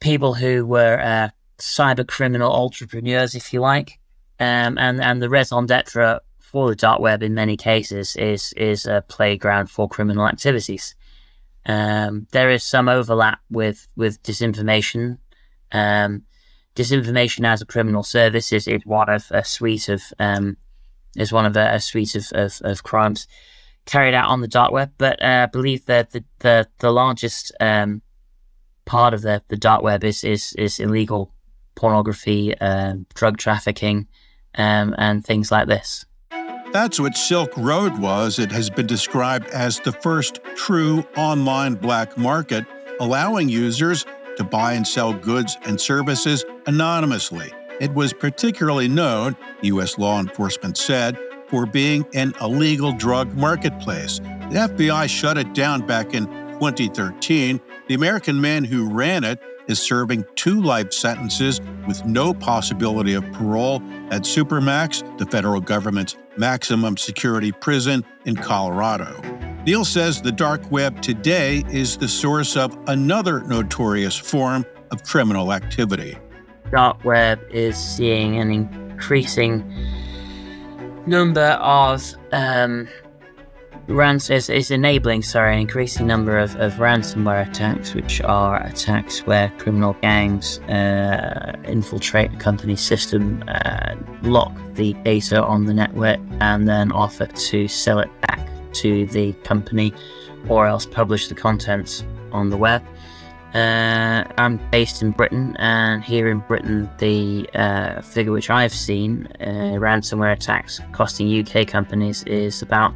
people 0.00 0.34
who 0.34 0.66
were 0.66 0.98
uh, 1.00 1.28
cyber 1.58 2.06
criminal 2.06 2.52
entrepreneurs, 2.52 3.34
if 3.34 3.52
you 3.52 3.60
like. 3.60 3.98
Um, 4.38 4.78
and 4.78 5.00
and 5.02 5.20
the 5.20 5.28
raison 5.28 5.66
d'être 5.66 6.20
for 6.40 6.68
the 6.68 6.76
dark 6.76 7.00
web 7.00 7.22
in 7.22 7.34
many 7.34 7.56
cases 7.56 8.16
is 8.16 8.52
is 8.54 8.86
a 8.86 9.04
playground 9.06 9.70
for 9.70 9.88
criminal 9.88 10.26
activities. 10.26 10.94
Um, 11.66 12.26
there 12.32 12.50
is 12.50 12.64
some 12.64 12.88
overlap 12.88 13.40
with 13.50 13.86
with 13.96 14.22
disinformation. 14.22 15.18
Um, 15.72 16.22
disinformation 16.74 17.46
as 17.46 17.60
a 17.60 17.66
criminal 17.66 18.02
service 18.02 18.52
is, 18.52 18.66
is 18.66 18.82
one 18.84 19.10
of 19.10 19.26
a 19.30 19.44
suite 19.44 19.88
of 19.88 20.02
um, 20.18 20.56
is 21.16 21.32
one 21.32 21.46
of 21.46 21.56
a, 21.56 21.74
a 21.74 21.80
suite 21.80 22.14
of, 22.14 22.26
of, 22.32 22.60
of, 22.62 22.82
crimes 22.82 23.26
carried 23.86 24.14
out 24.14 24.28
on 24.28 24.40
the 24.40 24.48
dark 24.48 24.72
web. 24.72 24.92
But 24.98 25.22
uh, 25.22 25.44
I 25.44 25.46
believe 25.46 25.86
that 25.86 26.10
the 26.10 26.24
the, 26.38 26.68
the 26.78 26.90
largest 26.90 27.52
um, 27.60 28.02
part 28.84 29.14
of 29.14 29.22
the, 29.22 29.42
the 29.48 29.56
dark 29.56 29.82
web 29.82 30.04
is 30.04 30.24
is, 30.24 30.52
is 30.54 30.78
illegal 30.80 31.32
pornography, 31.74 32.58
uh, 32.58 32.94
drug 33.14 33.38
trafficking, 33.38 34.06
um, 34.54 34.94
and 34.98 35.24
things 35.24 35.50
like 35.50 35.66
this. 35.66 36.04
That's 36.72 37.00
what 37.00 37.16
Silk 37.16 37.56
Road 37.56 37.98
was. 37.98 38.38
It 38.38 38.52
has 38.52 38.70
been 38.70 38.86
described 38.86 39.48
as 39.48 39.80
the 39.80 39.90
first 39.90 40.38
true 40.54 41.04
online 41.16 41.74
black 41.74 42.16
market, 42.16 42.64
allowing 43.00 43.48
users 43.48 44.06
to 44.36 44.44
buy 44.44 44.74
and 44.74 44.86
sell 44.86 45.12
goods 45.12 45.58
and 45.64 45.80
services 45.80 46.44
anonymously. 46.66 47.52
It 47.80 47.94
was 47.94 48.12
particularly 48.12 48.88
known, 48.88 49.36
U.S. 49.62 49.98
law 49.98 50.20
enforcement 50.20 50.76
said, 50.76 51.18
for 51.48 51.66
being 51.66 52.06
an 52.14 52.34
illegal 52.40 52.92
drug 52.92 53.34
marketplace. 53.34 54.18
The 54.18 54.68
FBI 54.68 55.08
shut 55.08 55.38
it 55.38 55.54
down 55.54 55.86
back 55.86 56.14
in 56.14 56.26
2013. 56.60 57.60
The 57.88 57.94
American 57.94 58.40
man 58.40 58.64
who 58.64 58.88
ran 58.88 59.24
it 59.24 59.40
is 59.66 59.80
serving 59.80 60.24
two 60.34 60.60
life 60.60 60.92
sentences 60.92 61.60
with 61.86 62.04
no 62.04 62.34
possibility 62.34 63.14
of 63.14 63.24
parole 63.32 63.76
at 64.10 64.22
Supermax, 64.22 65.18
the 65.18 65.26
federal 65.26 65.60
government's 65.60 66.16
maximum 66.36 66.96
security 66.96 67.50
prison 67.50 68.04
in 68.26 68.36
Colorado. 68.36 69.20
Neil 69.64 69.84
says 69.84 70.20
the 70.20 70.32
dark 70.32 70.70
web 70.70 71.00
today 71.00 71.64
is 71.70 71.96
the 71.96 72.08
source 72.08 72.56
of 72.56 72.76
another 72.88 73.40
notorious 73.42 74.16
form 74.16 74.66
of 74.90 75.02
criminal 75.04 75.52
activity. 75.52 76.16
Dark 76.70 77.04
web 77.04 77.40
is 77.50 77.76
seeing 77.76 78.38
an 78.38 78.50
increasing 78.50 79.64
number 81.06 81.58
of 81.60 82.14
um, 82.32 82.88
Rans 83.90 84.30
is, 84.30 84.48
is 84.48 84.70
enabling, 84.70 85.22
sorry, 85.22 85.54
an 85.54 85.60
increasing 85.60 86.06
number 86.06 86.38
of, 86.38 86.54
of 86.56 86.74
ransomware 86.74 87.48
attacks, 87.48 87.92
which 87.92 88.20
are 88.20 88.64
attacks 88.64 89.26
where 89.26 89.52
criminal 89.58 89.96
gangs 90.00 90.60
uh, 90.68 91.56
infiltrate 91.64 92.32
a 92.32 92.36
company's 92.36 92.80
system, 92.80 93.42
uh, 93.48 93.96
lock 94.22 94.52
the 94.74 94.92
data 95.02 95.42
on 95.42 95.64
the 95.64 95.74
network, 95.74 96.20
and 96.40 96.68
then 96.68 96.92
offer 96.92 97.26
to 97.26 97.66
sell 97.66 97.98
it 97.98 98.10
back 98.20 98.48
to 98.74 99.06
the 99.06 99.32
company 99.42 99.92
or 100.48 100.68
else 100.68 100.86
publish 100.86 101.26
the 101.26 101.34
contents 101.34 102.04
on 102.30 102.50
the 102.50 102.56
web. 102.56 102.84
Uh, 103.54 104.22
I'm 104.38 104.58
based 104.70 105.02
in 105.02 105.10
Britain, 105.10 105.56
and 105.58 106.04
here 106.04 106.28
in 106.28 106.38
Britain, 106.38 106.88
the 106.98 107.50
uh, 107.54 108.00
figure 108.00 108.30
which 108.30 108.48
I've 108.48 108.72
seen, 108.72 109.26
uh, 109.40 109.74
ransomware 109.74 110.32
attacks 110.32 110.80
costing 110.92 111.40
UK 111.40 111.66
companies, 111.66 112.22
is 112.24 112.62
about 112.62 112.94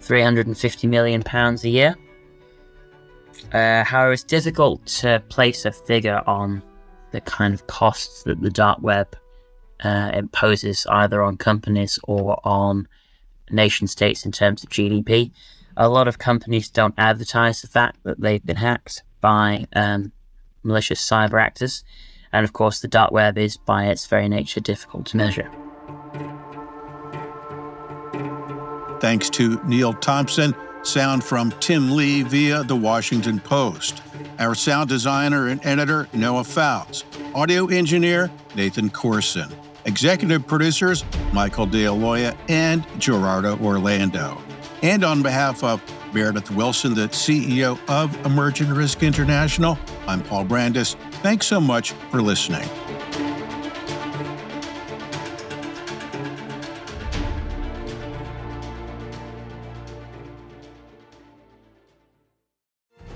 350 0.00 0.88
million 0.88 1.22
pounds 1.22 1.62
a 1.62 1.68
year. 1.68 1.94
Uh, 3.52 3.84
however, 3.84 4.12
it's 4.12 4.24
difficult 4.24 4.84
to 4.86 5.22
place 5.28 5.64
a 5.64 5.70
figure 5.70 6.22
on 6.26 6.60
the 7.12 7.20
kind 7.20 7.54
of 7.54 7.64
costs 7.68 8.24
that 8.24 8.40
the 8.42 8.50
dark 8.50 8.80
web 8.82 9.16
uh, 9.84 10.10
imposes 10.12 10.86
either 10.90 11.22
on 11.22 11.36
companies 11.36 12.00
or 12.04 12.40
on 12.44 12.88
nation 13.50 13.86
states 13.86 14.26
in 14.26 14.32
terms 14.32 14.64
of 14.64 14.70
GDP. 14.70 15.30
A 15.76 15.88
lot 15.88 16.08
of 16.08 16.18
companies 16.18 16.68
don't 16.68 16.94
advertise 16.98 17.62
the 17.62 17.68
fact 17.68 17.98
that 18.02 18.20
they've 18.20 18.44
been 18.44 18.56
hacked 18.56 19.04
by 19.24 19.66
um, 19.74 20.12
malicious 20.64 21.00
cyber 21.00 21.40
actors, 21.40 21.82
and 22.30 22.44
of 22.44 22.52
course, 22.52 22.80
the 22.80 22.88
dark 22.88 23.10
web 23.10 23.38
is 23.38 23.56
by 23.56 23.86
its 23.86 24.06
very 24.06 24.28
nature 24.28 24.60
difficult 24.60 25.06
to 25.06 25.16
measure. 25.16 25.50
Thanks 29.00 29.30
to 29.30 29.58
Neil 29.64 29.94
Thompson. 29.94 30.54
Sound 30.82 31.24
from 31.24 31.52
Tim 31.60 31.96
Lee 31.96 32.22
via 32.22 32.64
The 32.64 32.76
Washington 32.76 33.40
Post. 33.40 34.02
Our 34.38 34.54
sound 34.54 34.90
designer 34.90 35.48
and 35.48 35.64
editor, 35.64 36.06
Noah 36.12 36.44
Fouts. 36.44 37.04
Audio 37.34 37.68
engineer, 37.68 38.30
Nathan 38.54 38.90
Corson. 38.90 39.50
Executive 39.86 40.46
producers, 40.46 41.02
Michael 41.32 41.66
DeAloia 41.66 42.36
and 42.50 42.86
Gerardo 42.98 43.58
Orlando. 43.60 44.36
And 44.82 45.02
on 45.02 45.22
behalf 45.22 45.64
of 45.64 45.80
Meredith 46.14 46.50
Wilson, 46.52 46.94
the 46.94 47.08
CEO 47.08 47.78
of 47.88 48.24
Emergent 48.24 48.70
Risk 48.70 49.02
International, 49.02 49.78
I'm 50.06 50.22
Paul 50.22 50.44
Brandus. 50.44 50.94
Thanks 51.22 51.46
so 51.46 51.60
much 51.60 51.90
for 52.10 52.22
listening. 52.22 52.68